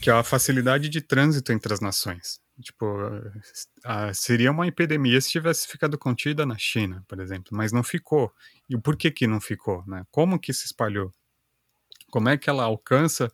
que 0.00 0.10
é 0.10 0.12
a 0.12 0.22
facilidade 0.22 0.88
de 0.88 1.00
trânsito 1.00 1.52
entre 1.52 1.72
as 1.72 1.80
nações. 1.80 2.40
Tipo, 2.62 2.86
seria 4.14 4.52
uma 4.52 4.66
epidemia 4.66 5.20
se 5.20 5.30
tivesse 5.30 5.66
ficado 5.66 5.98
contida 5.98 6.46
na 6.46 6.56
China, 6.56 7.04
por 7.08 7.18
exemplo, 7.20 7.48
mas 7.52 7.72
não 7.72 7.82
ficou. 7.82 8.32
E 8.68 8.76
o 8.76 8.80
porquê 8.80 9.10
que 9.10 9.26
não 9.26 9.40
ficou, 9.40 9.84
né? 9.86 10.04
Como 10.10 10.38
que 10.38 10.52
se 10.52 10.66
espalhou? 10.66 11.12
Como 12.10 12.28
é 12.28 12.36
que 12.36 12.48
ela 12.48 12.62
alcança 12.62 13.30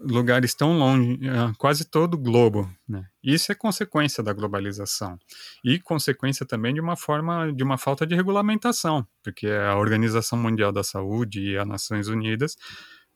lugares 0.00 0.52
tão 0.54 0.76
longe, 0.76 1.18
é, 1.22 1.52
quase 1.58 1.84
todo 1.84 2.14
o 2.14 2.18
globo, 2.18 2.68
né? 2.88 3.06
Isso 3.22 3.52
é 3.52 3.54
consequência 3.54 4.22
da 4.22 4.32
globalização 4.32 5.18
e 5.64 5.78
consequência 5.78 6.44
também 6.44 6.74
de 6.74 6.80
uma 6.80 6.96
forma 6.96 7.52
de 7.52 7.62
uma 7.62 7.78
falta 7.78 8.06
de 8.06 8.14
regulamentação, 8.14 9.06
porque 9.22 9.46
a 9.46 9.76
Organização 9.76 10.38
Mundial 10.38 10.72
da 10.72 10.82
Saúde 10.82 11.40
e 11.40 11.56
as 11.56 11.66
Nações 11.66 12.08
Unidas 12.08 12.56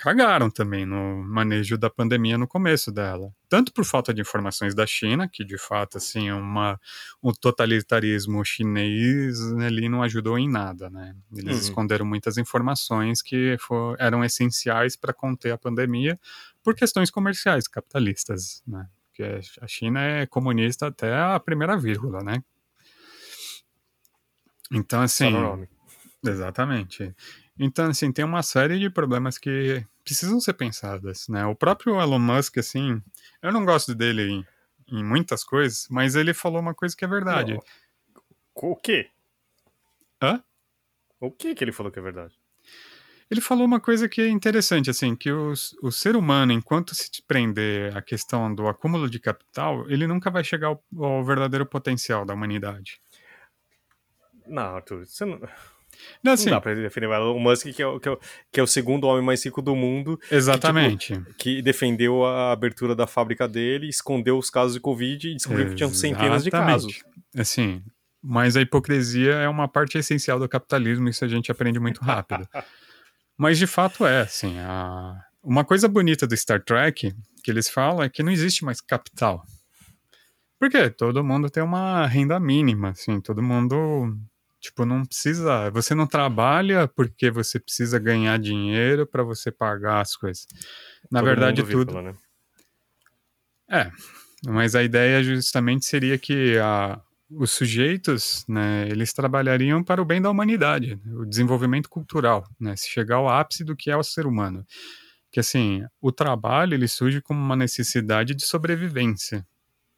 cagaram 0.01 0.51
também 0.51 0.87
no 0.87 1.23
manejo 1.23 1.77
da 1.77 1.91
pandemia 1.91 2.39
no 2.39 2.49
começo 2.49 2.91
dela. 2.91 3.31
Tanto 3.51 3.71
por 3.71 3.85
falta 3.85 4.15
de 4.15 4.23
informações 4.23 4.75
da 4.75 4.87
China, 4.87 5.29
que 5.29 5.45
de 5.45 5.59
fato, 5.59 5.99
assim, 5.99 6.31
uma, 6.31 6.81
um 7.23 7.33
totalitarismo 7.33 8.43
chinês 8.43 9.39
ali 9.63 9.91
não 9.91 10.03
ajudou 10.03 10.39
em 10.39 10.49
nada, 10.49 10.89
né? 10.89 11.15
Eles 11.37 11.57
uhum. 11.57 11.61
esconderam 11.61 12.07
muitas 12.07 12.39
informações 12.39 13.21
que 13.21 13.57
for, 13.61 13.95
eram 14.01 14.25
essenciais 14.25 14.97
para 14.97 15.13
conter 15.13 15.53
a 15.53 15.59
pandemia 15.59 16.19
por 16.63 16.75
questões 16.75 17.11
comerciais, 17.11 17.69
capitalistas, 17.69 18.63
né? 18.67 18.89
Porque 19.09 19.41
a 19.61 19.67
China 19.67 20.01
é 20.01 20.25
comunista 20.25 20.87
até 20.87 21.15
a 21.15 21.39
primeira 21.39 21.77
vírgula, 21.77 22.23
né? 22.23 22.43
Então, 24.73 25.03
assim... 25.03 25.31
Exatamente. 26.25 27.15
Então, 27.63 27.91
assim, 27.91 28.11
tem 28.11 28.25
uma 28.25 28.43
série 28.43 28.79
de 28.79 28.89
problemas 28.89 29.37
que 29.37 29.87
precisam 30.03 30.41
ser 30.41 30.55
pensadas, 30.55 31.29
né? 31.29 31.45
O 31.45 31.55
próprio 31.55 32.01
Elon 32.01 32.19
Musk, 32.19 32.57
assim, 32.57 33.03
eu 33.43 33.53
não 33.53 33.67
gosto 33.67 33.95
dele 33.95 34.23
em, 34.31 34.47
em 34.89 35.05
muitas 35.05 35.45
coisas, 35.45 35.87
mas 35.91 36.17
ele 36.17 36.33
falou 36.33 36.59
uma 36.59 36.75
coisa 36.75 36.97
que 36.97 37.05
é 37.05 37.09
verdade. 37.09 37.53
Não. 37.53 37.61
O 38.55 38.75
quê? 38.75 39.11
Hã? 40.23 40.43
O 41.21 41.31
que 41.31 41.55
que 41.55 41.63
ele 41.63 41.71
falou 41.71 41.93
que 41.93 41.99
é 41.99 42.03
verdade? 42.03 42.35
Ele 43.31 43.43
falou 43.43 43.67
uma 43.67 43.79
coisa 43.79 44.09
que 44.09 44.23
é 44.23 44.29
interessante, 44.29 44.89
assim, 44.89 45.15
que 45.15 45.31
os, 45.31 45.77
o 45.83 45.93
ser 45.93 46.17
humano, 46.17 46.53
enquanto 46.53 46.95
se 46.95 47.11
prender 47.29 47.95
à 47.95 48.01
questão 48.01 48.55
do 48.55 48.69
acúmulo 48.69 49.09
de 49.09 49.21
capital, 49.21 49.89
ele 49.91 50.07
nunca 50.07 50.31
vai 50.31 50.43
chegar 50.43 50.69
ao, 50.69 50.83
ao 50.99 51.23
verdadeiro 51.23 51.67
potencial 51.67 52.25
da 52.25 52.33
humanidade. 52.33 53.03
Não, 54.47 54.77
Arthur, 54.77 55.07
você 55.07 55.27
não... 55.27 55.39
Não, 56.23 56.33
assim, 56.33 56.47
não 56.47 56.53
dá 56.53 56.61
pra 56.61 56.75
defender 56.75 57.07
o 57.07 57.15
Elon 57.15 57.39
Musk, 57.39 57.69
que 57.69 57.83
é, 57.83 57.99
que, 57.99 58.09
é, 58.09 58.19
que 58.53 58.61
é 58.61 58.63
o 58.63 58.67
segundo 58.67 59.07
homem 59.07 59.25
mais 59.25 59.45
rico 59.45 59.63
do 59.63 59.75
mundo. 59.75 60.19
Exatamente. 60.31 61.15
Que, 61.15 61.19
tipo, 61.21 61.35
que, 61.35 61.63
defendeu 61.63 62.25
a 62.25 62.53
abertura 62.53 62.95
da 62.95 63.07
fábrica 63.07 63.49
dele, 63.49 63.89
escondeu 63.89 64.39
os 64.39 64.51
casos 64.51 64.75
de 64.75 64.81
Covid 64.81 65.29
e 65.29 65.35
descobriu 65.35 65.67
Exatamente. 65.67 65.71
que 65.71 65.77
tinham 65.77 65.95
centenas 65.95 66.45
de 66.45 66.51
casos. 66.51 67.03
Assim, 67.37 67.83
mas 68.23 68.57
a 68.57 68.61
hipocrisia 68.61 69.33
é 69.35 69.49
uma 69.49 69.67
parte 69.67 69.97
essencial 69.97 70.39
do 70.39 70.49
capitalismo, 70.49 71.09
isso 71.09 71.25
a 71.25 71.29
gente 71.29 71.51
aprende 71.51 71.81
muito 71.81 72.03
rápido. 72.03 72.47
mas 73.37 73.59
de 73.59 73.67
fato 73.67 74.07
é, 74.07 74.21
assim, 74.21 74.59
a... 74.59 75.17
uma 75.43 75.65
coisa 75.65 75.89
bonita 75.89 76.27
do 76.27 76.37
Star 76.37 76.63
Trek 76.63 77.15
que 77.43 77.51
eles 77.51 77.69
falam 77.69 78.03
é 78.03 78.09
que 78.09 78.23
não 78.23 78.31
existe 78.31 78.65
mais 78.65 78.81
capital. 78.81 79.45
Porque 80.59 80.91
todo 80.91 81.25
mundo 81.25 81.49
tem 81.49 81.63
uma 81.63 82.07
renda 82.07 82.39
mínima, 82.39 82.91
assim, 82.91 83.19
todo 83.19 83.43
mundo 83.43 84.15
Tipo, 84.61 84.85
não 84.85 85.05
precisa. 85.05 85.71
Você 85.71 85.95
não 85.95 86.07
trabalha 86.07 86.87
porque 86.87 87.31
você 87.31 87.59
precisa 87.59 87.99
ganhar 87.99 88.39
dinheiro 88.39 89.07
para 89.07 89.23
você 89.23 89.51
pagar 89.51 90.01
as 90.01 90.15
coisas. 90.15 90.47
Na 91.11 91.21
Todo 91.21 91.29
verdade, 91.29 91.63
tudo. 91.63 92.03
né? 92.03 92.15
É, 93.69 93.91
mas 94.47 94.75
a 94.75 94.83
ideia 94.83 95.23
justamente 95.23 95.87
seria 95.87 96.19
que 96.19 96.59
a, 96.59 97.01
os 97.31 97.53
sujeitos, 97.53 98.45
né, 98.49 98.89
eles 98.89 99.13
trabalhariam 99.13 99.83
para 99.83 100.03
o 100.03 100.05
bem 100.05 100.21
da 100.21 100.29
humanidade, 100.29 101.01
o 101.07 101.25
desenvolvimento 101.25 101.89
cultural, 101.89 102.45
né, 102.59 102.75
se 102.77 102.89
chegar 102.89 103.17
ao 103.17 103.29
ápice 103.29 103.63
do 103.65 103.77
que 103.77 103.91
é 103.91 103.97
o 103.97 104.03
ser 104.03 104.27
humano. 104.27 104.67
que 105.31 105.39
assim, 105.39 105.85
o 106.01 106.11
trabalho 106.11 106.75
ele 106.75 106.89
surge 106.89 107.21
como 107.23 107.41
uma 107.41 107.55
necessidade 107.55 108.35
de 108.35 108.45
sobrevivência. 108.45 109.47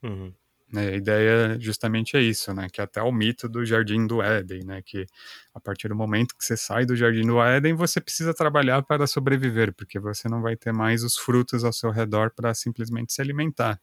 Uhum. 0.03 0.35
Né? 0.73 0.89
A 0.89 0.97
ideia 0.97 1.61
justamente 1.61 2.17
é 2.17 2.23
isso, 2.23 2.55
né? 2.55 2.67
Que 2.73 2.81
é 2.81 2.85
até 2.85 3.03
o 3.03 3.13
mito 3.13 3.47
do 3.47 3.65
Jardim 3.65 4.07
do 4.07 4.23
Éden, 4.23 4.65
né? 4.65 4.83
Que 4.83 5.07
a 5.55 5.61
partir 5.61 5.89
do 5.89 5.95
momento 5.95 6.35
que 6.37 6.45
você 6.45 6.57
sai 6.57 6.87
do 6.87 6.97
Jardim 6.97 7.27
do 7.27 7.43
Éden, 7.43 7.75
você 7.75 8.01
precisa 8.01 8.33
trabalhar 8.33 8.83
para 8.83 9.07
sobreviver, 9.07 9.75
porque 9.75 9.99
você 9.99 10.29
não 10.29 10.41
vai 10.41 10.57
ter 10.57 10.73
mais 10.73 11.05
os 11.05 11.19
frutos 11.19 11.63
ao 11.63 11.73
seu 11.73 11.91
redor 11.91 12.31
para 12.35 12.55
simplesmente 12.55 13.13
se 13.13 13.21
alimentar. 13.21 13.79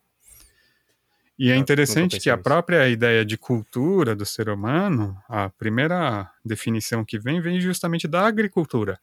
E 1.38 1.52
é 1.52 1.56
interessante 1.56 2.20
que 2.20 2.30
a 2.30 2.38
própria 2.38 2.90
ideia 2.90 3.24
de 3.24 3.38
cultura 3.38 4.14
do 4.14 4.26
ser 4.26 4.50
humano, 4.50 5.16
a 5.30 5.48
primeira 5.48 6.30
definição 6.44 7.06
que 7.06 7.18
vem, 7.18 7.40
vem 7.40 7.62
justamente 7.62 8.10
da 8.10 8.26
agricultura, 8.26 9.00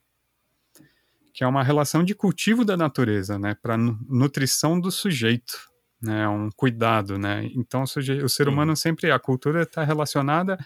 que 1.32 1.42
é 1.42 1.46
uma 1.46 1.62
relação 1.62 2.04
de 2.04 2.14
cultivo 2.14 2.62
da 2.62 2.76
natureza, 2.76 3.38
né, 3.38 3.54
para 3.54 3.78
nutrição 3.78 4.78
do 4.78 4.90
sujeito 4.90 5.70
né, 6.00 6.28
um 6.28 6.50
cuidado, 6.54 7.18
né? 7.18 7.48
Então 7.54 7.82
o, 7.82 8.28
ser 8.28 8.48
humano 8.48 8.76
sempre, 8.76 9.10
a 9.10 9.18
cultura 9.18 9.62
está 9.62 9.82
relacionada 9.84 10.58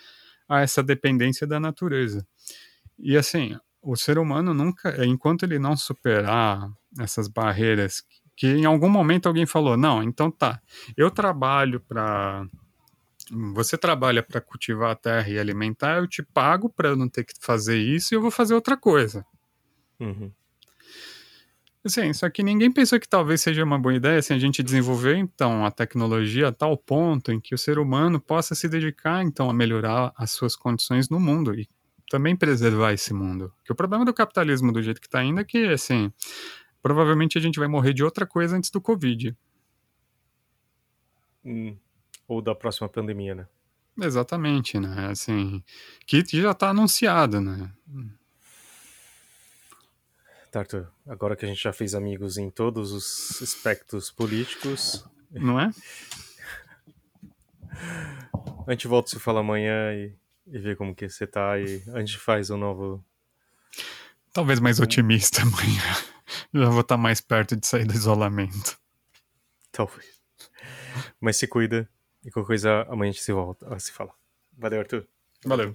a 0.48 0.60
essa 0.60 0.82
dependência 0.82 1.46
da 1.46 1.60
natureza. 1.60 2.26
E 2.98 3.16
assim, 3.16 3.56
o 3.82 3.96
ser 3.96 4.18
humano 4.18 4.52
nunca, 4.52 5.04
enquanto 5.04 5.44
ele 5.44 5.58
não 5.58 5.76
superar 5.76 6.68
essas 6.98 7.28
barreiras 7.28 8.02
que 8.36 8.46
em 8.46 8.64
algum 8.64 8.88
momento 8.88 9.26
alguém 9.26 9.44
falou, 9.44 9.76
não, 9.76 10.02
então 10.02 10.30
tá, 10.30 10.62
eu 10.96 11.10
trabalho 11.10 11.78
para 11.78 12.46
você 13.52 13.76
trabalha 13.76 14.22
para 14.22 14.40
cultivar 14.40 14.90
a 14.90 14.96
terra 14.96 15.28
e 15.28 15.38
alimentar, 15.38 15.98
eu 15.98 16.06
te 16.06 16.22
pago 16.22 16.68
para 16.68 16.88
eu 16.88 16.96
não 16.96 17.08
ter 17.08 17.22
que 17.22 17.34
fazer 17.38 17.76
isso 17.76 18.12
e 18.12 18.16
eu 18.16 18.22
vou 18.22 18.30
fazer 18.30 18.54
outra 18.54 18.78
coisa. 18.78 19.24
Uhum. 20.00 20.32
Sim, 21.86 22.12
só 22.12 22.28
que 22.28 22.42
ninguém 22.42 22.70
pensou 22.70 23.00
que 23.00 23.08
talvez 23.08 23.40
seja 23.40 23.64
uma 23.64 23.78
boa 23.78 23.94
ideia 23.94 24.18
assim, 24.18 24.34
a 24.34 24.38
gente 24.38 24.62
desenvolver 24.62 25.16
então 25.16 25.64
a 25.64 25.70
tecnologia 25.70 26.48
a 26.48 26.52
tal 26.52 26.76
ponto 26.76 27.32
em 27.32 27.40
que 27.40 27.54
o 27.54 27.58
ser 27.58 27.78
humano 27.78 28.20
possa 28.20 28.54
se 28.54 28.68
dedicar 28.68 29.22
então 29.24 29.48
a 29.48 29.54
melhorar 29.54 30.12
as 30.14 30.30
suas 30.30 30.54
condições 30.54 31.08
no 31.08 31.18
mundo 31.18 31.54
e 31.54 31.66
também 32.10 32.36
preservar 32.36 32.92
esse 32.92 33.14
mundo. 33.14 33.50
Que 33.64 33.72
o 33.72 33.74
problema 33.74 34.04
do 34.04 34.12
capitalismo 34.12 34.70
do 34.72 34.82
jeito 34.82 35.00
que 35.00 35.06
está 35.06 35.24
indo 35.24 35.40
é 35.40 35.44
que 35.44 35.68
assim, 35.68 36.12
provavelmente 36.82 37.38
a 37.38 37.40
gente 37.40 37.58
vai 37.58 37.68
morrer 37.68 37.94
de 37.94 38.04
outra 38.04 38.26
coisa 38.26 38.58
antes 38.58 38.70
do 38.70 38.80
Covid. 38.80 39.34
Hum, 41.42 41.78
ou 42.28 42.42
da 42.42 42.54
próxima 42.54 42.90
pandemia, 42.90 43.34
né? 43.34 43.46
Exatamente, 43.98 44.78
né? 44.78 45.08
Assim, 45.10 45.62
que 46.06 46.22
já 46.40 46.50
está 46.50 46.70
anunciado, 46.70 47.40
né? 47.40 47.72
Tarto, 50.50 50.88
agora 51.06 51.36
que 51.36 51.44
a 51.44 51.48
gente 51.48 51.62
já 51.62 51.72
fez 51.72 51.94
amigos 51.94 52.36
em 52.36 52.50
todos 52.50 52.90
os 52.90 53.40
aspectos 53.40 54.10
políticos. 54.10 55.04
Não 55.30 55.60
é? 55.60 55.70
A 58.66 58.72
gente 58.72 58.88
volta 58.88 59.10
se 59.10 59.18
falar 59.18 59.40
amanhã 59.40 59.92
e, 59.94 60.12
e 60.46 60.58
vê 60.58 60.76
como 60.76 60.94
que 60.94 61.08
você 61.08 61.26
tá 61.26 61.58
e 61.58 61.82
a 61.94 62.00
gente 62.00 62.18
faz 62.18 62.50
um 62.50 62.56
novo. 62.56 63.04
Talvez 64.32 64.60
mais 64.60 64.78
otimista 64.78 65.42
amanhã. 65.42 65.82
Já 66.52 66.68
vou 66.68 66.82
estar 66.82 66.96
mais 66.96 67.20
perto 67.20 67.56
de 67.56 67.66
sair 67.66 67.84
do 67.84 67.94
isolamento. 67.94 68.78
Talvez. 69.72 70.20
Mas 71.20 71.36
se 71.36 71.46
cuida 71.46 71.88
e 72.24 72.30
qualquer 72.30 72.46
coisa 72.48 72.82
amanhã 72.82 73.10
a 73.10 73.12
gente 73.12 73.24
se 73.24 73.32
volta 73.32 73.72
a 73.74 73.78
se 73.78 73.92
falar. 73.92 74.14
Valeu, 74.56 74.80
Arthur. 74.80 75.06
Valeu. 75.44 75.74